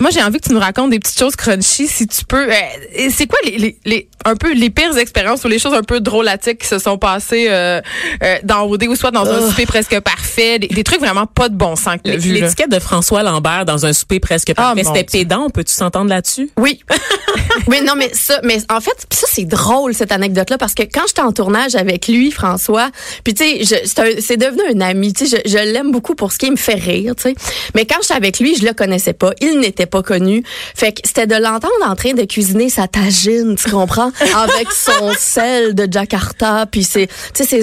moi, 0.00 0.10
j'ai 0.10 0.22
envie 0.22 0.38
que 0.40 0.48
tu 0.48 0.52
nous 0.54 0.60
racontes 0.60 0.90
des 0.90 0.98
petites 0.98 1.18
choses 1.18 1.36
crunchy, 1.36 1.86
si 1.86 2.06
tu 2.06 2.24
peux. 2.24 2.50
Euh, 2.50 3.08
c'est 3.10 3.26
quoi 3.26 3.38
les, 3.44 3.58
les, 3.58 3.78
les- 3.84 4.08
un 4.24 4.36
peu 4.36 4.52
les 4.52 4.68
pires 4.68 4.96
expériences 4.98 5.44
ou 5.44 5.48
les 5.48 5.58
choses 5.58 5.72
un 5.72 5.82
peu 5.82 6.00
drôlatiques 6.00 6.58
qui 6.58 6.66
se 6.68 6.78
sont 6.78 6.98
passées 6.98 7.46
euh, 7.48 7.80
euh, 8.22 8.36
dans 8.44 8.64
OD 8.68 8.84
ou 8.88 8.94
soit 8.94 9.10
dans 9.10 9.24
un 9.26 9.48
souper 9.48 9.64
presque 9.64 9.98
parfait, 10.00 10.58
des, 10.58 10.66
des 10.68 10.84
trucs 10.84 11.00
vraiment 11.00 11.24
pas 11.26 11.48
de 11.48 11.54
bon 11.54 11.74
sens 11.76 11.96
que 12.04 12.10
vu. 12.16 12.34
L'étiquette 12.34 12.70
de 12.70 12.78
François 12.78 13.22
Lambert 13.22 13.64
dans 13.64 13.86
un 13.86 13.92
souper 13.94 14.20
presque 14.20 14.52
parfait, 14.54 14.82
mon 14.82 14.94
c'était 14.94 15.18
pédant. 15.20 15.48
Peux-tu 15.48 15.72
s'entendre 15.72 16.10
là-dessus? 16.10 16.50
Oui. 16.58 16.80
mais 17.68 17.80
non, 17.80 17.94
mais 17.96 18.10
ça, 18.12 18.40
mais 18.42 18.58
en 18.70 18.80
fait, 18.80 18.92
ça 19.10 19.26
c'est 19.30 19.44
drôle 19.46 19.94
cette 19.94 20.12
anecdote-là 20.12 20.58
parce 20.58 20.74
que 20.74 20.82
quand 20.82 21.02
j'étais 21.08 21.22
en 21.22 21.32
tournage 21.32 21.74
avec 21.74 22.06
lui, 22.08 22.30
François, 22.30 22.90
puis 23.24 23.32
tu 23.34 23.64
sais, 23.64 23.84
c'est 24.20 24.36
devenu 24.36 24.60
un 24.74 24.80
ami. 24.82 25.12
Tu 25.14 25.26
sais, 25.26 25.40
je, 25.46 25.50
je 25.50 25.58
l'aime 25.58 25.92
beaucoup 25.92 26.14
pour 26.14 26.32
ce 26.32 26.38
qui 26.38 26.50
me 26.50 26.56
fait 26.56 26.74
rire. 26.74 27.14
Tu 27.16 27.22
sais, 27.22 27.34
mais 27.74 27.86
quand 27.86 27.96
j'étais 28.02 28.14
avec 28.14 28.38
lui, 28.38 28.54
je 28.54 28.66
le 28.66 28.74
connaissais 28.74 29.14
pas. 29.14 29.32
Il 29.40 29.60
n'était 29.60 29.86
pas 29.90 30.02
connu. 30.02 30.42
Fait 30.74 30.92
que 30.92 31.00
c'était 31.04 31.26
de 31.26 31.34
l'entendre 31.34 31.74
en 31.86 31.94
train 31.96 32.12
de 32.14 32.22
cuisiner 32.24 32.70
sa 32.70 32.86
tagine, 32.88 33.56
tu 33.56 33.70
comprends, 33.70 34.10
avec 34.36 34.70
son 34.72 35.12
sel 35.18 35.74
de 35.74 35.86
Jakarta, 35.90 36.66
puis 36.70 36.84
c'est, 36.84 37.08
tu 37.34 37.44
sais, 37.44 37.62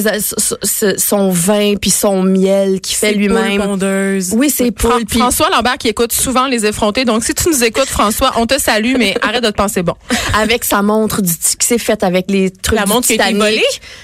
ses- 0.63 0.97
son 0.99 1.29
vin, 1.29 1.75
puis 1.75 1.89
son 1.89 2.23
miel 2.23 2.81
qu'il 2.81 2.95
fait 2.95 3.13
lui-même. 3.13 3.61
Oui, 4.35 4.49
c'est 4.49 4.71
Fran- 4.77 4.99
puis- 5.07 5.19
François 5.19 5.49
Lambert 5.49 5.77
qui 5.77 5.87
écoute 5.87 6.11
souvent 6.11 6.47
les 6.47 6.65
effrontés. 6.65 7.05
Donc, 7.05 7.23
si 7.23 7.33
tu 7.33 7.49
nous 7.49 7.63
écoutes, 7.63 7.87
François, 7.87 8.33
on 8.37 8.45
te 8.45 8.59
salue, 8.59 8.95
mais 8.97 9.15
arrête 9.21 9.43
de 9.43 9.49
te 9.49 9.55
penser 9.55 9.83
bon. 9.83 9.93
avec 10.39 10.63
sa 10.63 10.81
montre 10.81 11.21
du 11.21 11.31
qui 11.31 11.65
s'est 11.65 11.77
faite 11.77 12.03
avec 12.03 12.25
les 12.29 12.51
trucs 12.51 12.77
La 12.77 12.83
du 12.85 12.89
montre 12.91 13.07
qui 13.07 13.13
a? 13.21 13.31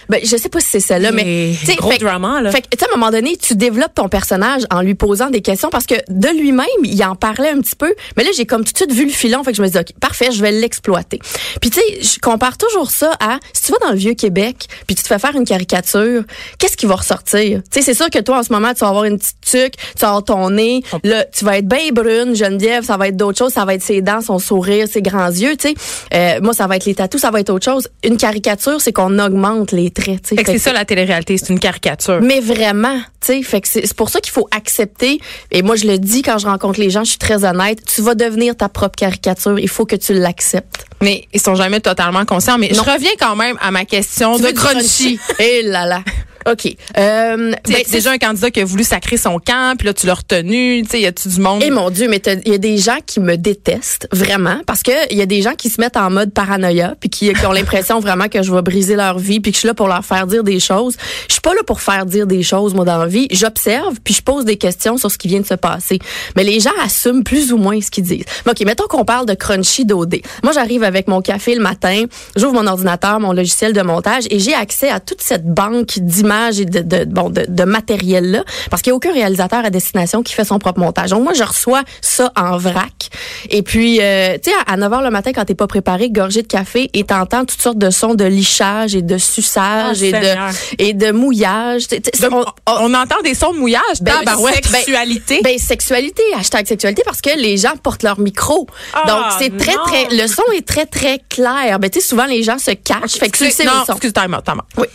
Ben 0.10 0.20
je 0.24 0.38
sais 0.38 0.50
pas 0.50 0.60
si 0.60 0.68
c'est 0.72 0.80
celle-là 0.80 1.12
mais 1.12 1.54
tu 1.60 1.66
sais, 1.66 1.76
gros 1.76 1.92
fait 1.92 1.98
drama, 1.98 2.42
là. 2.42 2.52
Fait 2.52 2.62
que 2.62 2.68
tu 2.72 2.78
sais 2.80 2.86
à 2.86 2.94
un 2.94 2.98
moment 2.98 3.12
donné, 3.12 3.38
tu 3.38 3.56
développes 3.56 3.94
ton 3.96 4.08
personnage 4.10 4.64
en 4.72 4.82
lui 4.82 4.96
posant 4.96 5.30
des 5.30 5.42
questions 5.42 5.70
parce 5.70 5.86
que 5.86 5.96
de 6.10 6.28
lui-même, 6.30 6.66
il 6.84 7.04
en 7.04 7.16
parlait 7.16 7.50
un 7.50 7.60
petit 7.60 7.76
peu, 7.76 7.94
mais 8.18 8.24
là 8.24 8.30
j'ai 8.36 8.46
comme 8.46 8.64
tout 8.64 8.72
de 8.72 8.78
suite 8.78 8.92
vu 8.94 9.06
le 9.06 9.12
filon, 9.12 9.44
fait 9.44 9.52
que 9.52 9.58
je 9.58 9.62
me 9.62 9.68
dis 9.68 9.78
OK, 9.78 9.94
parfait, 10.00 10.32
je 10.32 10.42
vais 10.42 10.52
l'exploiter. 10.52 11.20
Puis 11.62 11.70
tu 11.70 11.80
sais, 11.80 12.02
je 12.02 12.20
compare 12.20 12.58
toujours 12.58 12.92
ça 12.92 13.12
à 13.20 13.40
si 13.54 13.64
tu 13.64 13.72
vas 13.72 13.78
dans 13.80 13.92
le 13.92 13.98
vieux 13.98 14.14
Québec, 14.14 14.68
puis 14.88 14.96
tu 14.96 15.04
te 15.04 15.08
fais 15.08 15.20
faire 15.20 15.36
une 15.36 15.46
caricature, 15.46 16.24
qu'est-ce 16.58 16.78
qui 16.78 16.86
va 16.86 16.96
ressortir? 16.96 17.62
Tu 17.72 17.80
sais, 17.80 17.82
c'est 17.82 17.94
sûr 17.94 18.10
que 18.10 18.20
toi 18.20 18.40
en 18.40 18.44
ce 18.44 18.52
moment, 18.52 18.74
tu 18.74 18.80
vas 18.80 18.90
avoir 18.90 19.06
une 19.06 19.18
petite 19.18 19.42
tuque, 19.42 19.76
tu 19.78 20.00
vas 20.02 20.08
avoir 20.08 20.24
ton 20.24 20.50
nez, 20.50 20.84
là, 21.04 21.26
tu 21.26 21.46
vas 21.46 21.58
être 21.58 21.68
bien 21.68 21.90
brune, 21.92 22.36
Geneviève, 22.36 22.84
ça 22.84 22.98
va 22.98 23.08
être 23.08 23.18
d'autres 23.18 23.38
choses, 23.38 23.54
ça 23.54 23.66
va 23.66 23.74
être 23.74 23.84
ses 23.84 24.02
dents, 24.02 24.22
son 24.22 24.40
sourire, 24.40 24.88
ses 24.88 25.02
grands 25.02 25.30
yeux, 25.30 25.56
tu 25.58 25.70
sais. 25.70 25.76
Euh, 26.14 26.40
moi, 26.42 26.54
ça 26.54 26.68
va 26.68 26.76
être 26.76 26.86
les 26.86 26.96
tatous, 26.96 27.22
ça 27.22 27.32
va 27.32 27.40
être 27.40 27.50
autre 27.50 27.66
chose. 27.66 27.88
Une 28.04 28.18
caricature, 28.18 28.82
c'est 28.82 28.92
qu'on 28.94 29.18
augmente 29.20 29.72
les 29.72 29.92
traits, 29.92 30.24
tu 30.24 30.30
sais. 30.30 30.36
Fait 30.36 30.44
que 30.44 30.52
Fait 30.52 30.58
c'est 30.58 30.64
ça 30.64 30.74
la 30.74 30.86
télé-réalité, 30.86 31.38
c'est 31.38 31.50
une 31.50 31.60
caricature. 31.60 32.20
mais 32.22 32.40
vraiment, 32.40 33.00
tu 33.26 33.34
sais, 33.34 33.44
fait 33.44 33.62
que 33.62 33.68
c'est 33.68 33.86
c'est 33.86 33.96
pour 33.96 34.10
ça 34.10 34.20
qu'il 34.22 34.32
faut 34.34 34.48
accepter. 34.52 35.20
Et 35.52 35.62
moi, 35.62 35.76
je 35.76 35.86
le 35.86 35.98
dis 35.98 36.22
quand 36.22 36.38
je 36.38 36.48
rencontre 36.48 36.80
les 36.80 36.90
gens, 36.90 37.04
je 37.04 37.10
suis 37.12 37.18
très 37.20 37.46
honnête. 37.46 37.80
Tu 37.86 38.02
vas 38.02 38.16
devenir 38.16 38.56
ta 38.56 38.70
propre 38.70 38.96
caricature. 38.98 39.58
Il 39.60 39.70
faut 39.70 39.86
que 39.86 39.96
tu 39.96 40.14
l'acceptes. 40.14 40.86
Mais 41.02 41.28
ils 41.34 41.42
sont 41.42 41.56
jamais 41.56 41.80
totalement 41.80 42.26
conscients. 42.26 42.58
Mais 42.58 42.70
Non. 42.70 42.84
je 42.84 42.90
reviens 42.92 43.12
quand 43.20 43.36
même 43.36 43.58
à 43.62 43.72
ma 43.72 43.86
question 43.86 44.38
Tu 44.38 44.44
de 44.44 44.52
crunchy. 44.52 45.20
Eh 45.40 45.62
là 45.64 45.86
là. 45.86 46.04
OK. 46.50 46.76
Euh, 46.98 47.52
ben, 47.52 47.58
c'est 47.86 47.92
déjà 47.92 48.12
un 48.12 48.18
candidat 48.18 48.52
qui 48.52 48.62
a 48.62 48.66
voulu 48.66 48.84
sacrer 48.84 49.18
son 49.18 49.40
camp, 49.40 49.78
puis 49.78 49.88
là, 49.88 49.94
tu 49.94 50.08
l'as 50.08 50.14
retenu. 50.14 50.84
Tu 50.84 50.90
sais, 50.90 51.02
y 51.02 51.06
a-tu 51.06 51.30
du 51.30 51.40
monde? 51.40 51.62
Eh 51.66 51.72
mon 51.72 51.90
Dieu, 51.90 52.08
mais 52.08 52.22
il 52.46 52.52
y 52.52 52.56
a 52.56 52.58
des 52.58 52.78
gens 52.78 52.98
qui 53.06 53.20
me 53.20 53.38
détestent 53.38 54.08
vraiment 54.12 54.60
parce 54.66 54.84
que 54.84 54.92
il 55.12 55.18
y 55.18 55.22
a 55.22 55.26
des 55.26 55.42
gens 55.42 55.54
qui 55.56 55.70
se 55.70 55.80
mettent 55.80 55.98
en 55.98 56.10
mode 56.10 56.34
paranoïa 56.34 56.96
puis 57.00 57.10
qui, 57.10 57.34
qui 57.34 57.46
ont 57.46 57.52
l'impression 57.52 58.00
vraiment 58.02 58.28
que 58.28 58.42
je 58.42 58.54
vais 58.54 58.62
briser 58.62 58.96
leur 58.96 59.20
vie 59.20 59.40
puis 59.40 59.52
que 59.52 59.56
je 59.56 59.60
suis 59.60 59.68
là 59.68 59.74
pour 59.74 59.88
leur 59.88 60.06
faire 60.06 60.28
dire 60.28 60.44
des 60.44 60.60
choses. 60.60 60.96
Je 61.28 61.34
suis 61.34 61.42
pas 61.42 61.54
là 61.54 61.62
pour 61.66 61.82
faire 61.82 62.06
dire 62.06 62.28
des 62.28 62.44
choses 62.44 62.74
moi 62.74 62.86
dans 62.86 62.98
la 62.98 63.08
vie. 63.08 63.28
J'observe 63.32 63.96
puis 64.04 64.14
je 64.14 64.22
pose 64.22 64.46
des 64.46 64.58
questions 64.58 64.98
sur 64.98 65.12
ce 65.12 65.18
qui 65.18 65.28
vient 65.28 65.42
de 65.42 65.46
se 65.46 65.54
passer. 65.54 66.00
Mais 66.36 66.44
les 66.44 66.60
gens 66.60 66.72
assument 66.84 67.24
plus 67.24 67.54
ou 67.54 67.58
moins 67.58 67.80
ce 67.82 67.90
qu'ils 67.90 68.04
disent. 68.04 68.26
Mais 68.46 68.52
OK, 68.52 68.62
mettons 68.66 68.88
qu'on 68.88 69.06
parle 69.06 69.26
de 69.26 69.34
crunchy 69.34 69.86
d'OD. 69.86 70.22
Moi, 70.44 70.54
j'arrive 70.54 70.84
avec 70.84 71.08
mon 71.08 71.22
café 71.22 71.56
le 71.56 71.62
matin, 71.62 72.06
j'ouvre 72.36 72.54
mon 72.54 72.68
ordinateur, 72.68 73.20
mon 73.20 73.34
logiciel 73.34 73.74
de 73.74 73.82
montage 73.82 74.26
et 74.30 74.40
j'ai 74.40 74.54
accès 74.54 74.90
à 74.90 75.00
toute 75.00 75.22
cette 75.22 75.46
banque 75.46 76.00
d'images 76.00 76.33
d'images 76.34 76.60
et 76.60 76.66
de, 76.66 76.80
de, 76.82 77.06
bon, 77.06 77.30
de, 77.30 77.46
de 77.48 77.64
matériel-là, 77.64 78.44
parce 78.70 78.82
qu'il 78.82 78.92
n'y 78.92 78.96
a 78.96 78.98
aucun 78.98 79.14
réalisateur 79.14 79.64
à 79.66 79.70
destination 79.70 80.24
qui 80.24 80.34
fait 80.34 80.46
son 80.46 80.60
propre 80.60 80.80
montage. 80.80 81.12
Donc, 81.12 81.24
moi, 81.24 81.34
je 81.34 81.44
reçois 81.44 81.84
ça 82.02 82.32
en 82.36 82.58
vrac. 82.58 83.10
Et 83.50 83.62
puis, 83.64 84.00
euh, 84.02 84.38
tu 84.44 84.50
sais, 84.52 84.56
à 84.68 84.78
9 84.78 84.92
h 84.92 85.04
le 85.04 85.10
matin, 85.10 85.32
quand 85.34 85.46
t'es 85.46 85.56
pas 85.56 85.68
préparé, 85.68 86.10
gorgé 86.10 86.42
de 86.42 86.48
café, 86.48 86.90
et 86.94 87.04
t'entends 87.04 87.46
toutes 87.46 87.62
sortes 87.62 87.78
de 87.78 87.90
sons 87.90 88.16
de 88.16 88.26
lichage 88.26 88.96
et 88.96 89.02
de 89.02 89.18
suçage 89.18 89.98
Oh, 90.02 90.04
et, 90.06 90.12
Seigneur. 90.12 90.50
de, 90.50 90.84
et 90.84 90.94
de 90.94 91.12
mouillage. 91.12 91.88
Donc, 91.88 92.32
on- 92.34 92.46
on, 92.72 92.92
on 92.92 92.94
entend 92.94 93.22
des 93.24 93.34
sons 93.34 93.54
de 93.54 93.58
mouillage. 93.60 93.82
Ben, 94.02 94.14
ben, 94.26 94.36
Sexualité. 94.54 95.42
ben, 95.44 95.58
sexualité, 95.58 96.24
hashtag 96.38 96.66
sexualité, 96.68 97.02
parce 97.06 97.22
que 97.22 97.30
les 97.38 97.58
gens 97.58 97.76
portent 97.82 98.04
leur 98.04 98.20
micro. 98.20 98.68
Ah, 98.94 99.04
Donc, 99.08 99.26
c'est 99.40 99.56
très, 99.58 99.76
très, 99.86 100.16
le 100.16 100.28
son 100.28 100.44
est 100.56 100.66
très, 100.68 100.86
très 100.86 101.20
clair. 101.30 101.80
Ben, 101.80 101.90
tu 101.90 102.00
sais, 102.00 102.08
souvent, 102.08 102.26
les 102.26 102.44
gens 102.44 102.58
se 102.58 102.72
cachent. 102.72 103.14
fait 103.20 103.30
que 103.30 103.38
tu 103.38 103.46
le 103.46 103.50
sais, 103.52 103.66
non, 103.66 103.72
le 103.80 103.86
son. 103.86 103.94
excuse, 103.94 104.14
time 104.14 104.34
out, 104.34 104.44
time 104.44 104.56
out. 104.60 104.66
Oui. 104.78 104.88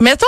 Mettons, 0.00 0.26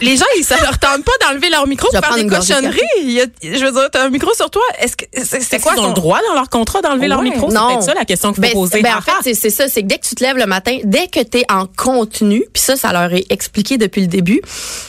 les 0.00 0.16
gens, 0.16 0.24
ils, 0.38 0.44
ça 0.44 0.56
leur 0.60 0.78
tente 0.78 1.04
pas 1.04 1.12
d'enlever 1.26 1.50
leur 1.50 1.66
micro 1.66 1.88
pour 1.92 2.00
faire 2.04 2.14
des 2.16 2.26
cochonneries. 2.26 2.80
Il 3.02 3.10
y 3.12 3.20
a- 3.20 3.26
je 3.42 3.64
veux 3.64 3.72
dire, 3.72 3.88
t'as 3.92 4.04
un 4.06 4.10
micro 4.10 4.32
sur 4.34 4.50
toi. 4.50 4.62
Est-ce 4.80 4.96
que 4.96 5.04
c'est 5.12 5.24
c'est 5.24 5.40
C'est 5.42 5.60
quoi 5.60 5.72
ils 5.76 5.80
ont 5.80 5.82
ton- 5.82 5.88
le 5.88 5.94
droit 5.94 6.18
dans 6.28 6.34
leur 6.34 6.48
contrat 6.48 6.80
d'enlever 6.82 7.08
leur 7.08 7.22
micro? 7.22 7.48
C'est 7.50 7.54
Non. 7.56 7.68
peut-être 7.68 7.82
ça 7.84 7.94
la 7.94 8.04
question 8.04 8.32
qu'il 8.32 8.42
faut 8.44 8.48
Ben, 8.48 8.52
poser. 8.52 8.82
ben, 8.82 8.96
en 8.96 9.00
fait, 9.00 9.12
c'est- 9.22 9.34
c'est 9.34 9.50
ça. 9.50 9.68
C'est 9.68 9.82
que 9.82 9.86
dès 9.88 9.98
que 9.98 10.06
tu 10.06 10.14
te 10.14 10.22
lèves 10.24 10.36
le 10.36 10.46
matin, 10.46 10.78
dès 10.84 11.06
que 11.08 11.20
tu 11.22 11.38
es 11.38 11.44
en 11.50 11.66
contenu, 11.66 12.44
puis 12.52 12.62
ça, 12.62 12.76
ça 12.76 12.92
leur 12.92 13.12
est 13.12 13.26
expliqué 13.30 13.78
depuis 13.78 14.00
le 14.02 14.06
début, 14.08 14.40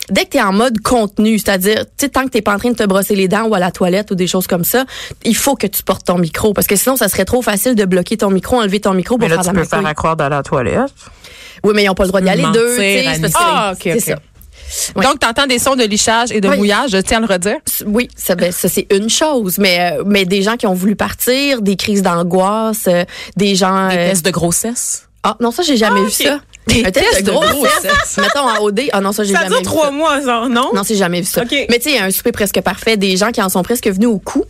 dès 0.10 0.26
que 0.26 0.30
tu 0.32 0.38
es 0.38 0.42
en 0.42 0.54
mode 0.54 0.80
contenu, 0.82 1.40
c'est-à-dire, 1.40 1.86
tu 1.86 2.06
sais, 2.06 2.10
tant 2.10 2.24
que 2.26 2.30
t'es 2.30 2.42
pas 2.42 2.54
en 2.56 2.60
train 2.60 2.72
de 2.72 2.76
te 2.78 2.84
brosser 2.84 3.16
les 3.16 3.28
dents 3.28 3.44
ou 3.46 3.56
à 3.56 3.60
la 3.60 3.72
toilette 3.72 4.12
ou 4.12 4.16
des 4.16 4.28
choses 4.28 4.48
comme 4.48 4.64
ça, 4.64 4.86
il 5.24 5.36
faut 5.36 5.56
que 5.56 5.68
tu 5.68 5.84
portes 5.84 6.06
ton 6.06 6.18
micro. 6.18 6.54
Parce 6.54 6.68
que 6.68 6.76
sinon, 6.76 6.96
ça 6.96 7.08
serait 7.10 7.26
trop 7.26 7.42
facile 7.42 7.76
de 7.76 7.86
bloquer 7.86 8.18
ton 8.18 8.30
micro, 8.30 8.58
enlever 8.62 8.80
ton 8.80 8.94
micro 8.94 9.18
pour 9.18 9.28
Mais 9.28 9.30
là, 9.30 9.36
faire 9.36 9.44
tu 9.46 9.50
de 9.52 9.56
la 9.56 9.62
peux 9.64 9.68
faire 9.68 9.80
magouille. 9.80 9.92
accroire 9.92 10.16
dans 10.16 10.30
la 10.30 10.44
toilette. 10.44 10.92
Oui, 11.64 11.74
mais 11.76 11.84
ils 11.84 11.88
n'ont 11.88 11.94
pas 11.94 12.04
le 12.04 12.08
droit 12.10 12.22
d'y 12.22 12.30
aller 12.30 12.44
deux. 12.54 12.76
c'est 12.78 13.04
parce 13.06 13.20
que- 13.34 13.38
Ah, 13.40 13.72
ok, 13.74 13.80
c'est 13.84 13.94
ok. 13.96 14.02
ça. 14.02 14.16
Oui. 14.96 15.06
Donc, 15.06 15.20
t'entends 15.20 15.48
des 15.48 15.60
sons 15.60 15.76
de 15.76 15.84
lichage 15.84 16.32
et 16.32 16.42
de 16.42 16.50
Oui. 16.50 16.58
mouillage, 16.58 16.92
je 16.92 16.98
tiens 16.98 17.18
à 17.18 17.22
le 17.22 17.26
redire? 17.28 17.58
Oui, 17.86 18.08
ça, 18.16 18.36
ben, 18.36 18.52
ça 18.52 18.70
c'est 18.70 18.88
une 18.94 19.10
chose, 19.10 19.58
mais 19.58 19.94
euh, 19.98 20.04
mais 20.06 20.26
des 20.26 20.42
gens 20.42 20.56
qui 20.58 20.68
ont 20.68 20.74
voulu 20.74 20.96
partir, 20.96 21.62
des 21.62 21.76
crises 21.76 22.02
d'angoisse, 22.02 22.86
euh, 22.88 23.04
des 23.38 23.56
gens. 23.56 23.90
Des 23.90 23.96
euh, 23.98 24.10
tests 24.10 24.26
de 24.26 24.32
grossesse? 24.32 25.08
Ah 25.24 25.36
non, 25.40 25.52
ça 25.52 25.62
j'ai 25.64 25.78
jamais 25.78 26.02
Ah, 26.02 26.06
vu 26.06 26.12
ça. 26.12 26.40
Des 26.68 26.86
Un 26.86 26.92
test 26.92 27.24
de 27.24 27.32
grossesse. 27.32 28.18
Mettons 28.18 28.48
en 28.48 28.62
OD. 28.64 28.82
Ah 28.94 29.02
non, 29.02 29.12
ça 29.12 29.24
j'ai 29.24 29.34
Ça 29.34 29.40
jamais 29.40 29.50
dure 29.50 29.58
vu 29.60 29.64
trois 29.66 29.86
ça. 29.86 29.92
mois, 29.92 30.22
genre, 30.22 30.48
non? 30.48 30.70
Non, 30.76 30.84
c'est 30.84 30.96
jamais 30.96 31.22
vu 31.22 31.28
ça. 31.28 31.42
Mais 31.52 31.66
tu 31.80 31.84
sais, 31.84 31.90
il 31.90 31.96
y 31.96 31.98
a 31.98 32.04
un 32.06 32.12
souper 32.12 32.32
presque 32.32 32.62
parfait, 32.62 32.98
des 32.98 33.18
gens 33.18 33.32
qui 33.32 33.42
en 33.42 33.50
sont 33.50 33.64
presque 33.64 33.88
venus 33.88 34.08
au 34.10 34.20
cou. 34.20 34.46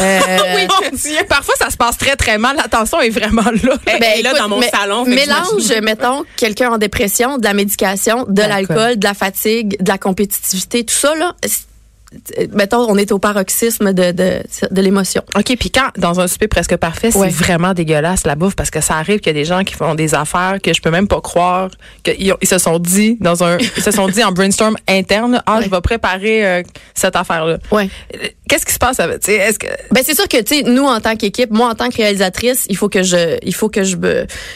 Euh, 0.00 0.18
oui, 0.56 0.66
mon 0.66 0.96
Dieu. 0.96 1.16
Parfois, 1.28 1.54
ça 1.58 1.68
se 1.70 1.76
passe 1.76 1.98
très, 1.98 2.16
très 2.16 2.38
mal. 2.38 2.56
L'attention 2.56 3.00
est 3.02 3.10
vraiment 3.10 3.42
là. 3.42 3.74
Eh, 3.86 3.98
ben, 3.98 4.12
et 4.18 4.22
là, 4.22 4.30
écoute, 4.30 4.40
dans 4.40 4.48
mon 4.48 4.60
mais- 4.60 4.70
salon, 4.70 5.04
mélange, 5.04 5.70
mettons, 5.82 6.24
quelqu'un 6.36 6.70
en 6.72 6.78
dépression, 6.78 7.36
de 7.36 7.44
la 7.44 7.52
médication, 7.52 8.24
de 8.28 8.40
L'alcool. 8.42 8.98
de 8.98 9.04
la 9.06 9.14
fatigue, 9.14 9.76
de 9.82 9.90
la 9.90 9.98
compétitivité, 9.98 10.84
tout 10.84 10.94
ça, 10.94 11.14
là, 11.14 11.34
mettons, 12.52 12.86
on 12.90 12.96
est 12.96 13.12
au 13.12 13.18
paroxysme 13.18 13.92
de, 13.92 14.12
de, 14.12 14.42
de 14.70 14.80
l'émotion. 14.82 15.22
OK, 15.36 15.56
puis 15.58 15.70
quand, 15.70 15.88
dans 15.98 16.20
un 16.20 16.26
souper 16.26 16.48
presque 16.48 16.76
parfait, 16.76 17.10
c'est 17.10 17.18
Ouais. 17.18 17.28
vraiment 17.28 17.72
dégueulasse 17.74 18.24
la 18.26 18.34
bouffe 18.34 18.56
parce 18.56 18.70
que 18.70 18.80
ça 18.80 18.94
arrive 18.96 19.20
qu'il 19.20 19.28
y 19.28 19.30
a 19.30 19.40
des 19.40 19.44
gens 19.44 19.62
qui 19.64 19.74
font 19.74 19.94
des 19.94 20.14
affaires 20.14 20.58
que 20.62 20.72
je 20.72 20.80
peux 20.82 20.90
même 20.90 21.08
pas 21.08 21.20
croire 21.20 21.70
qu'ils 22.02 22.34
ils 22.40 22.48
se 22.48 22.58
sont 22.58 22.78
dit 22.78 23.16
dans 23.20 23.44
un 23.44 23.58
ils 23.76 23.82
se 23.82 23.90
sont 23.90 24.08
dit 24.08 24.22
en 24.24 24.32
brainstorm 24.32 24.76
interne, 24.88 25.42
ah, 25.46 25.58
Ouais. 25.58 25.64
je 25.64 25.70
vais 25.70 25.80
préparer 25.80 26.46
euh, 26.46 26.62
cette 26.94 27.16
affaire-là. 27.16 27.58
Ouais. 27.70 27.88
Euh, 28.14 28.28
Qu'est-ce 28.48 28.66
qui 28.66 28.72
se 28.74 28.78
passe 28.78 29.00
avec 29.00 29.20
tu 29.20 29.30
sais, 29.32 29.36
est-ce 29.38 29.58
que 29.58 29.66
Ben 29.92 30.02
c'est 30.04 30.14
sûr 30.14 30.28
que 30.28 30.36
tu 30.42 30.56
sais 30.56 30.62
nous 30.62 30.84
en 30.84 31.00
tant 31.00 31.16
qu'équipe, 31.16 31.50
moi 31.50 31.68
en 31.70 31.74
tant 31.74 31.88
que 31.88 31.96
réalisatrice, 31.96 32.64
il 32.68 32.76
faut 32.76 32.88
que 32.90 33.02
je 33.02 33.38
il 33.42 33.54
faut 33.54 33.68
que 33.70 33.82
je 33.82 33.96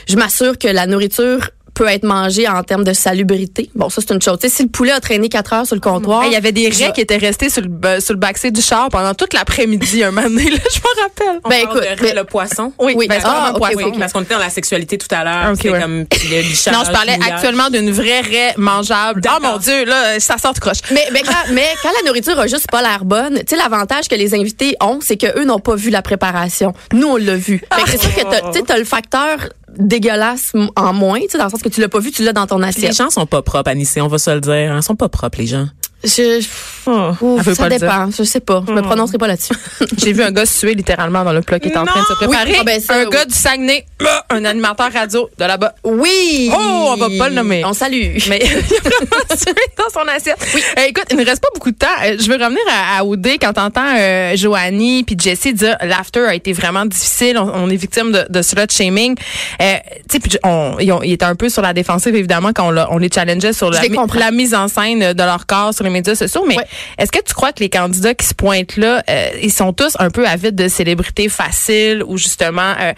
je 0.08 0.16
m'assure 0.16 0.58
que 0.58 0.68
la 0.68 0.86
nourriture 0.86 1.50
peut 1.76 1.86
être 1.88 2.04
mangée 2.04 2.48
en 2.48 2.62
termes 2.62 2.84
de 2.84 2.92
salubrité. 2.92 3.70
Bon, 3.74 3.88
ça 3.90 4.00
c'est 4.00 4.12
une 4.14 4.22
chose. 4.22 4.38
Tu 4.40 4.48
sais 4.48 4.56
si 4.56 4.62
le 4.62 4.68
poulet 4.70 4.92
a 4.92 5.00
traîné 5.00 5.28
quatre 5.28 5.52
heures 5.52 5.66
sur 5.66 5.74
le 5.76 5.80
comptoir, 5.80 6.22
Hey, 6.22 6.30
il 6.30 6.32
y 6.32 6.36
avait 6.36 6.52
des 6.52 6.72
je- 6.72 6.84
raies 6.84 6.92
qui 6.92 7.02
étaient 7.02 7.16
restées 7.18 7.50
sur 7.50 7.62
le 7.62 8.00
sur 8.00 8.14
le 8.14 8.18
backseat 8.18 8.52
du 8.54 8.62
char 8.62 8.88
pendant 8.88 9.12
toute 9.14 9.32
l'après-midi 9.34 10.02
un 10.02 10.10
moment 10.10 10.28
donné 10.28 10.50
là, 10.50 10.56
je 10.72 10.78
me 10.78 11.02
rappelle. 11.02 11.40
On 11.44 11.48
Ben, 11.48 11.62
parle 11.66 11.78
écoute, 11.84 11.98
de 12.00 12.02
mais- 12.04 12.14
le 12.14 12.24
poisson. 12.24 12.72
Oui, 12.78 12.94
Oui, 12.96 13.06
ben, 13.06 13.16
ben, 13.16 13.20
c'est 13.22 13.28
vraiment 13.28 13.46
ah, 13.54 13.58
poisson. 13.58 13.92
Parce 13.98 14.12
qu'on 14.12 14.22
était 14.22 14.34
dans 14.34 14.40
la 14.40 14.50
sexualité 14.50 14.96
tout 14.98 15.14
à 15.14 15.22
l'heure. 15.24 15.50
Ok, 15.50 15.56
C'était 15.58 15.70
ouais. 15.70 15.80
comme 15.80 15.98
le 16.30 16.40
lichage, 16.40 16.72
Non, 16.74 16.80
je 16.86 16.90
parlais 16.92 17.18
actuellement 17.30 17.68
d'une 17.70 17.90
vraie 17.90 18.20
raie 18.22 18.54
mangeable. 18.56 19.20
Oh 19.28 19.38
mon 19.42 19.58
dieu, 19.58 19.84
là, 19.84 20.18
ça 20.18 20.38
sort 20.38 20.54
de 20.54 20.58
croche. 20.60 20.78
Mais, 20.90 21.06
mais, 21.12 21.22
quand, 21.22 21.52
mais 21.52 21.66
quand 21.82 21.90
la 22.02 22.06
nourriture 22.08 22.38
a 22.38 22.46
juste 22.46 22.70
pas 22.70 22.80
l'air 22.82 23.04
bonne, 23.04 23.38
tu 23.40 23.44
sais, 23.50 23.56
l'avantage 23.56 24.08
que 24.08 24.14
les 24.14 24.34
invités 24.34 24.76
ont, 24.80 24.98
c'est 25.02 25.16
que 25.16 25.38
eux 25.38 25.44
n'ont 25.44 25.58
pas 25.58 25.74
vu 25.76 25.90
la 25.90 26.00
préparation. 26.02 26.72
Nous, 26.94 27.06
on 27.06 27.16
l'a 27.16 27.36
vu. 27.36 27.62
Fait 27.74 27.82
que 27.82 27.90
c'est 27.90 27.98
sûr 28.00 28.14
que 28.14 28.22
t'as- 28.22 28.40
tu 28.50 28.58
sais, 28.58 28.64
t'as 28.66 28.78
le 28.78 28.84
facteur 28.84 29.36
dégueulasse 29.78 30.52
en 30.76 30.92
moins, 30.92 31.20
tu 31.20 31.28
sais, 31.30 31.38
dans 31.38 31.44
le 31.44 31.50
sens 31.50 31.62
que 31.62 31.68
tu 31.68 31.80
l'as 31.80 31.88
pas 31.88 32.00
vu, 32.00 32.10
tu 32.10 32.22
l'as 32.22 32.32
dans 32.32 32.46
ton 32.46 32.58
Les 32.58 32.68
assiette. 32.68 32.94
gens 32.96 33.10
sont 33.10 33.26
pas 33.26 33.42
propres, 33.42 33.68
Anissé, 33.70 34.00
on 34.00 34.08
va 34.08 34.18
se 34.18 34.30
le 34.30 34.40
dire. 34.40 34.74
Ils 34.76 34.82
sont 34.82 34.96
pas 34.96 35.08
propres, 35.08 35.38
les 35.38 35.46
gens. 35.46 35.66
Je, 36.04 36.40
Oh. 36.86 37.38
ça 37.54 37.68
dépend. 37.68 38.10
Je 38.16 38.22
sais 38.22 38.40
pas. 38.40 38.62
Je 38.66 38.72
me 38.72 38.80
prononcerai 38.82 39.18
pas 39.18 39.26
là-dessus. 39.26 39.54
J'ai 39.98 40.12
vu 40.12 40.22
un 40.22 40.30
gars 40.30 40.46
se 40.46 40.60
tuer 40.60 40.74
littéralement 40.74 41.24
dans 41.24 41.32
le 41.32 41.42
plat 41.42 41.58
qui 41.58 41.68
est 41.68 41.76
en 41.76 41.84
train 41.84 42.00
de 42.00 42.06
se 42.06 42.12
préparer. 42.14 42.50
Oui, 42.50 42.56
ah 42.60 42.64
ben 42.64 42.80
ça, 42.80 42.94
un 42.94 43.04
oui. 43.04 43.10
gars 43.10 43.24
du 43.24 43.34
Saguenay, 43.34 43.84
un 44.30 44.44
animateur 44.44 44.92
radio 44.92 45.28
de 45.36 45.44
là-bas. 45.44 45.74
Oui! 45.84 46.50
Oh, 46.52 46.90
on 46.92 46.96
va 46.96 47.08
pas 47.18 47.28
le 47.28 47.34
nommer. 47.34 47.64
On 47.64 47.72
salue. 47.72 48.16
Mais 48.28 48.40
il 48.42 48.48
a 48.48 49.36
tué 49.36 49.52
dans 49.76 49.90
son 49.92 50.06
assiette. 50.08 50.38
Euh, 50.78 50.82
écoute, 50.88 51.06
il 51.10 51.16
ne 51.16 51.24
reste 51.24 51.42
pas 51.42 51.48
beaucoup 51.54 51.72
de 51.72 51.76
temps. 51.76 51.86
Euh, 52.04 52.16
je 52.18 52.28
veux 52.30 52.34
revenir 52.36 52.62
à, 52.70 52.98
à 52.98 53.04
OD 53.04 53.26
quand 53.40 53.52
t'entends 53.52 53.96
euh, 53.98 54.36
Joanie 54.36 55.02
puis 55.04 55.16
Jessie 55.20 55.54
dire 55.54 55.76
l'after 55.82 56.20
a 56.20 56.34
été 56.34 56.52
vraiment 56.52 56.86
difficile. 56.86 57.36
On, 57.38 57.50
on 57.64 57.70
est 57.70 57.76
victime 57.76 58.12
de, 58.12 58.26
de 58.28 58.42
slut 58.42 58.70
shaming. 58.70 59.16
Euh, 59.60 59.74
tu 60.08 60.18
sais, 60.20 60.38
on, 60.44 60.76
ils, 60.78 61.12
étaient 61.12 61.24
un 61.24 61.34
peu 61.34 61.48
sur 61.48 61.62
la 61.62 61.72
défensive 61.72 62.14
évidemment 62.14 62.52
quand 62.54 62.72
on, 62.90 62.98
les 62.98 63.10
challengeait 63.12 63.52
sur 63.52 63.70
la 63.70 64.30
mise 64.30 64.54
en 64.54 64.68
scène 64.68 65.12
de 65.12 65.22
leur 65.22 65.46
corps 65.46 65.74
sur 65.74 65.85
les 65.86 65.92
médias 65.92 66.14
sociaux. 66.14 66.44
Mais 66.46 66.56
Ouais. 66.56 66.66
est-ce 66.98 67.10
que 67.12 67.22
tu 67.22 67.34
crois 67.34 67.52
que 67.52 67.60
les 67.60 67.70
candidats 67.70 68.14
qui 68.14 68.26
se 68.26 68.34
pointent 68.34 68.76
là, 68.76 69.02
euh, 69.08 69.28
ils 69.42 69.52
sont 69.52 69.72
tous 69.72 69.96
un 69.98 70.10
peu 70.10 70.26
avides 70.26 70.54
de 70.54 70.68
célébrités 70.68 71.28
faciles 71.28 72.02
ou 72.06 72.18
justement 72.18 72.74
euh, 72.80 72.92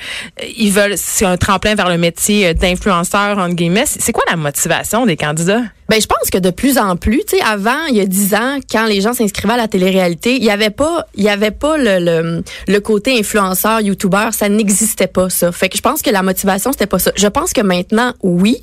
ils 0.57 0.73
veulent 0.73 0.97
c'est 0.97 1.25
un 1.25 1.37
tremplin 1.37 1.75
vers 1.75 1.89
le 1.89 1.99
métier 1.99 2.49
euh, 2.49 2.55
d'influenceur 2.55 3.39
entre 3.39 3.55
guillemets? 3.55 3.85
C'est 3.87 4.13
quoi 4.13 4.25
la 4.29 4.37
motivation 4.37 5.07
des 5.07 5.17
candidats? 5.17 5.63
Ben, 5.89 6.01
je 6.01 6.07
pense 6.07 6.29
que 6.31 6.37
de 6.37 6.51
plus 6.51 6.77
en 6.77 6.97
plus, 6.97 7.23
tu 7.27 7.39
sais, 7.39 7.43
avant, 7.43 7.87
il 7.89 7.97
y 7.97 8.01
a 8.01 8.05
dix 8.05 8.35
ans, 8.35 8.59
quand 8.71 8.85
les 8.85 9.01
gens 9.01 9.15
s'inscrivaient 9.15 9.55
à 9.55 9.57
la 9.57 9.69
télé-réalité, 9.69 10.37
il 10.37 10.45
y 10.45 10.51
avait 10.51 10.69
pas, 10.69 11.07
il 11.15 11.25
y 11.25 11.31
avait 11.31 11.51
pas 11.51 11.79
le, 11.79 11.99
le, 11.99 12.45
le 12.67 12.81
côté 12.81 13.19
influenceur, 13.19 13.81
youtubeur, 13.81 14.35
ça 14.35 14.51
n'existait 14.51 15.07
pas, 15.07 15.31
ça. 15.31 15.51
Fait 15.51 15.71
que 15.71 15.79
je 15.79 15.83
pense 15.83 16.03
que 16.03 16.11
la 16.11 16.23
motivation, 16.23 16.73
c'était 16.73 16.87
pas 16.87 16.99
ça. 16.99 17.11
Je 17.17 17.27
pense 17.27 17.55
que 17.55 17.63
maintenant, 17.63 18.13
oui. 18.23 18.61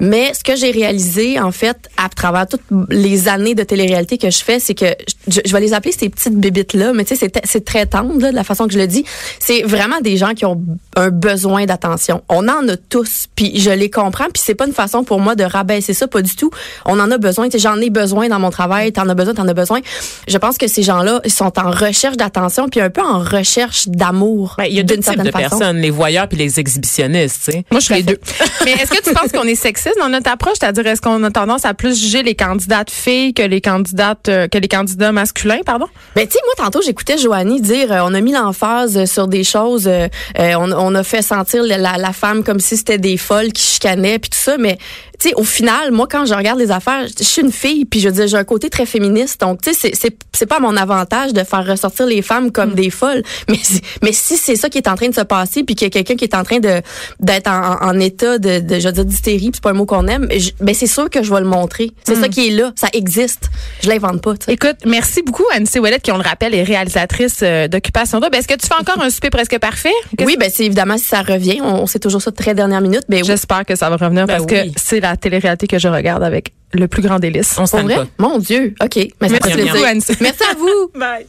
Mais 0.00 0.32
ce 0.32 0.42
que 0.42 0.56
j'ai 0.56 0.70
réalisé, 0.70 1.38
en 1.38 1.52
fait, 1.52 1.76
à 1.98 2.08
travers 2.08 2.46
toutes 2.46 2.62
les 2.88 3.28
années 3.28 3.54
de 3.54 3.64
télé-réalité 3.64 4.16
que 4.16 4.30
je 4.30 4.42
fais, 4.42 4.58
c'est 4.58 4.74
que 4.74 4.86
je, 5.28 5.52
vais 5.52 5.60
les 5.60 5.74
appeler 5.74 5.92
ces 5.92 6.08
petites 6.08 6.36
bébites-là, 6.36 6.94
mais 6.94 7.04
tu 7.04 7.14
sais, 7.14 7.28
c'est, 7.30 7.46
c'est 7.46 7.66
très 7.66 7.84
tendre, 7.84 8.18
là, 8.18 8.30
de 8.30 8.36
la 8.36 8.44
façon 8.44 8.66
que 8.66 8.72
je 8.72 8.78
le 8.78 8.86
dis. 8.86 9.04
C'est 9.40 9.62
vraiment 9.62 10.00
des 10.00 10.16
gens 10.16 10.32
qui 10.32 10.46
ont 10.46 10.62
un 10.96 11.10
besoin 11.10 11.66
d'attention. 11.66 12.22
On 12.30 12.48
en 12.48 12.66
a 12.68 12.76
tous, 12.78 13.26
puis 13.36 13.60
je 13.60 13.70
les 13.70 13.90
comprends, 13.90 14.30
puis 14.32 14.42
c'est 14.42 14.54
pas 14.54 14.66
une 14.66 14.72
façon 14.72 15.04
pour 15.04 15.20
moi 15.20 15.34
de 15.34 15.44
rabaisser 15.44 15.92
ça, 15.92 16.08
pas 16.08 16.22
du 16.22 16.34
tout. 16.34 16.50
On 16.86 16.98
en 17.00 17.10
a 17.10 17.18
besoin, 17.18 17.46
tu 17.46 17.52
sais, 17.52 17.58
j'en 17.58 17.80
ai 17.80 17.90
besoin 17.90 18.28
dans 18.28 18.38
mon 18.38 18.50
travail, 18.50 18.92
t'en 18.92 19.08
as 19.08 19.14
besoin, 19.14 19.34
t'en 19.34 19.48
as 19.48 19.54
besoin. 19.54 19.80
Je 20.28 20.38
pense 20.38 20.58
que 20.58 20.66
ces 20.66 20.82
gens-là, 20.82 21.20
ils 21.24 21.32
sont 21.32 21.58
en 21.58 21.70
recherche 21.70 22.16
d'attention, 22.16 22.68
puis 22.68 22.80
un 22.80 22.90
peu 22.90 23.02
en 23.02 23.18
recherche 23.18 23.88
d'amour. 23.88 24.54
Ben, 24.58 24.64
il 24.64 24.74
y 24.74 24.80
a 24.80 24.82
deux 24.82 24.98
types 24.98 25.18
de 25.18 25.30
façon. 25.30 25.48
personnes, 25.48 25.78
les 25.78 25.90
voyeurs 25.90 26.28
puis 26.28 26.38
les 26.38 26.60
exhibitionnistes, 26.60 27.44
tu 27.44 27.52
sais. 27.52 27.64
Moi, 27.70 27.80
je 27.80 27.86
suis 27.86 27.94
les 27.94 28.02
deux. 28.02 28.20
Mais 28.64 28.72
est-ce 28.72 28.90
que 28.90 29.02
tu 29.02 29.12
penses 29.14 29.32
qu'on 29.32 29.46
est 29.46 29.54
sexiste 29.54 29.96
dans 29.98 30.08
notre 30.08 30.30
approche? 30.30 30.54
C'est-à-dire, 30.60 30.86
est-ce 30.86 31.00
qu'on 31.00 31.22
a 31.24 31.30
tendance 31.30 31.64
à 31.64 31.74
plus 31.74 32.00
juger 32.00 32.22
les 32.22 32.34
candidates 32.34 32.90
filles 32.90 33.34
que 33.34 33.42
les 33.42 33.60
candidates, 33.60 34.28
euh, 34.28 34.48
que 34.48 34.58
les 34.58 34.68
candidats 34.68 35.12
masculins, 35.12 35.60
pardon? 35.64 35.86
Ben, 36.14 36.26
tu 36.26 36.32
sais, 36.32 36.38
moi, 36.44 36.64
tantôt, 36.64 36.80
j'écoutais 36.82 37.18
Joanie 37.18 37.60
dire, 37.60 37.92
euh, 37.92 38.00
on 38.04 38.14
a 38.14 38.20
mis 38.20 38.32
l'emphase 38.32 38.96
euh, 38.96 39.06
sur 39.06 39.28
des 39.28 39.44
choses, 39.44 39.86
euh, 39.86 40.08
euh, 40.38 40.54
on, 40.58 40.72
on 40.72 40.94
a 40.94 41.02
fait 41.02 41.22
sentir 41.22 41.62
la, 41.62 41.78
la, 41.78 41.96
la 41.98 42.12
femme 42.12 42.44
comme 42.44 42.60
si 42.60 42.76
c'était 42.76 42.98
des 42.98 43.16
folles 43.16 43.52
qui 43.52 43.62
chicanaient, 43.62 44.18
puis 44.18 44.30
tout 44.30 44.38
ça, 44.38 44.56
mais 44.58 44.78
tu 45.22 45.28
sais, 45.28 45.34
au 45.36 45.44
final, 45.44 45.92
moi, 45.92 46.08
quand 46.10 46.24
je 46.26 46.34
regarde 46.34 46.58
les 46.58 46.70
affaires, 46.72 47.06
je 47.18 47.22
suis 47.22 47.42
une 47.42 47.52
fille, 47.52 47.84
puis 47.84 48.00
je 48.00 48.08
veux 48.08 48.14
dire, 48.14 48.26
j'ai 48.26 48.36
un 48.36 48.44
côté 48.44 48.68
très 48.70 48.86
féministe, 48.86 49.40
donc, 49.40 49.62
tu 49.62 49.72
sais, 49.72 49.78
c'est- 49.78 49.94
c'est 49.94 50.16
c'est 50.34 50.46
pas 50.46 50.56
à 50.56 50.60
mon 50.60 50.76
avantage 50.76 51.32
de 51.32 51.44
faire 51.44 51.64
ressortir 51.64 52.06
les 52.06 52.22
femmes 52.22 52.50
comme 52.50 52.74
des 52.74 52.90
folles, 52.90 53.22
mais, 53.48 53.58
si- 53.62 53.80
mais 54.02 54.12
si 54.12 54.36
c'est 54.36 54.56
ça 54.56 54.68
qui 54.68 54.78
est 54.78 54.88
en 54.88 54.96
train 54.96 55.08
de 55.08 55.14
se 55.14 55.20
passer, 55.20 55.62
puis 55.62 55.74
qu'il 55.76 55.86
y 55.86 55.88
a 55.88 55.90
quelqu'un 55.90 56.16
qui 56.16 56.24
est 56.24 56.34
en 56.34 56.42
train 56.42 56.58
de 56.58 56.80
d'être 57.20 57.48
en, 57.48 57.80
en 57.82 58.00
état 58.00 58.38
de, 58.38 58.58
de, 58.60 58.80
je 58.80 58.86
veux 58.88 58.92
dire, 58.92 59.04
d'hystérie, 59.04 59.38
puis 59.50 59.52
c'est 59.54 59.62
pas 59.62 59.70
un 59.70 59.74
mot 59.74 59.86
qu'on 59.86 60.06
aime, 60.08 60.26
je- 60.36 60.50
ben 60.60 60.74
c'est 60.74 60.86
sûr 60.88 61.08
que 61.10 61.22
je 61.22 61.32
vais 61.32 61.40
le 61.40 61.46
montrer. 61.46 61.92
C'est 62.04 62.16
ça 62.16 62.28
qui 62.28 62.48
est 62.48 62.50
là, 62.50 62.72
ça 62.74 62.88
existe. 62.92 63.50
Je 63.84 63.88
l'invente 63.88 64.20
pas, 64.22 64.32
tu 64.36 64.46
sais. 64.46 64.52
Écoute, 64.54 64.76
merci 64.86 65.22
beaucoup, 65.22 65.44
Anne-C. 65.54 65.78
Ouellette, 65.78 66.02
qui, 66.02 66.10
on 66.12 66.16
le 66.18 66.22
rappelle, 66.24 66.54
est 66.54 66.62
réalisatrice 66.64 67.40
euh, 67.42 67.68
d'Occupation 67.68 68.18
Double. 68.20 68.34
Est-ce 68.36 68.48
que 68.48 68.54
tu 68.54 68.66
fais 68.66 68.74
encore 68.80 69.02
un 69.02 69.10
souper 69.10 69.30
presque 69.30 69.58
parfait? 69.58 69.90
Qu'est-ce- 70.16 70.26
Oui, 70.28 70.36
ben 70.40 70.50
c'est 70.52 70.64
évidemment 70.64 70.98
si 70.98 71.04
ça 71.04 71.22
revient, 71.22 71.60
on, 71.62 71.82
on 71.82 71.86
sait 71.86 71.98
toujours 72.00 72.22
ça 72.22 72.30
de 72.32 72.36
très 72.36 72.54
dernière 72.54 72.80
minute, 72.80 73.04
mais 73.08 73.18
oui. 73.18 73.24
J'espère 73.26 73.64
que 73.64 73.76
ça 73.76 73.88
va 73.90 73.96
revenir 73.96 74.26
Ben 74.26 74.34
parce 74.38 74.46
que 74.46 74.62
oui. 74.64 74.72
c'est 74.82 75.00
la 75.00 75.11
télé-réalité 75.16 75.66
que 75.66 75.78
je 75.78 75.88
regarde 75.88 76.22
avec 76.22 76.52
le 76.72 76.88
plus 76.88 77.02
grand 77.02 77.18
délice. 77.18 77.56
On 77.58 77.66
se 77.66 77.72
Pour 77.72 77.80
tanne 77.80 77.86
vrai? 77.88 77.96
pas. 77.96 78.06
Mon 78.18 78.38
Dieu. 78.38 78.74
OK. 78.82 78.96
Mais 78.96 79.28
ça 79.28 79.34
Merci 79.34 79.50
fait 79.50 79.62
plaisir. 79.62 80.16
Merci 80.20 80.42
à 80.50 80.54
vous. 80.54 80.90
Bye. 80.98 81.26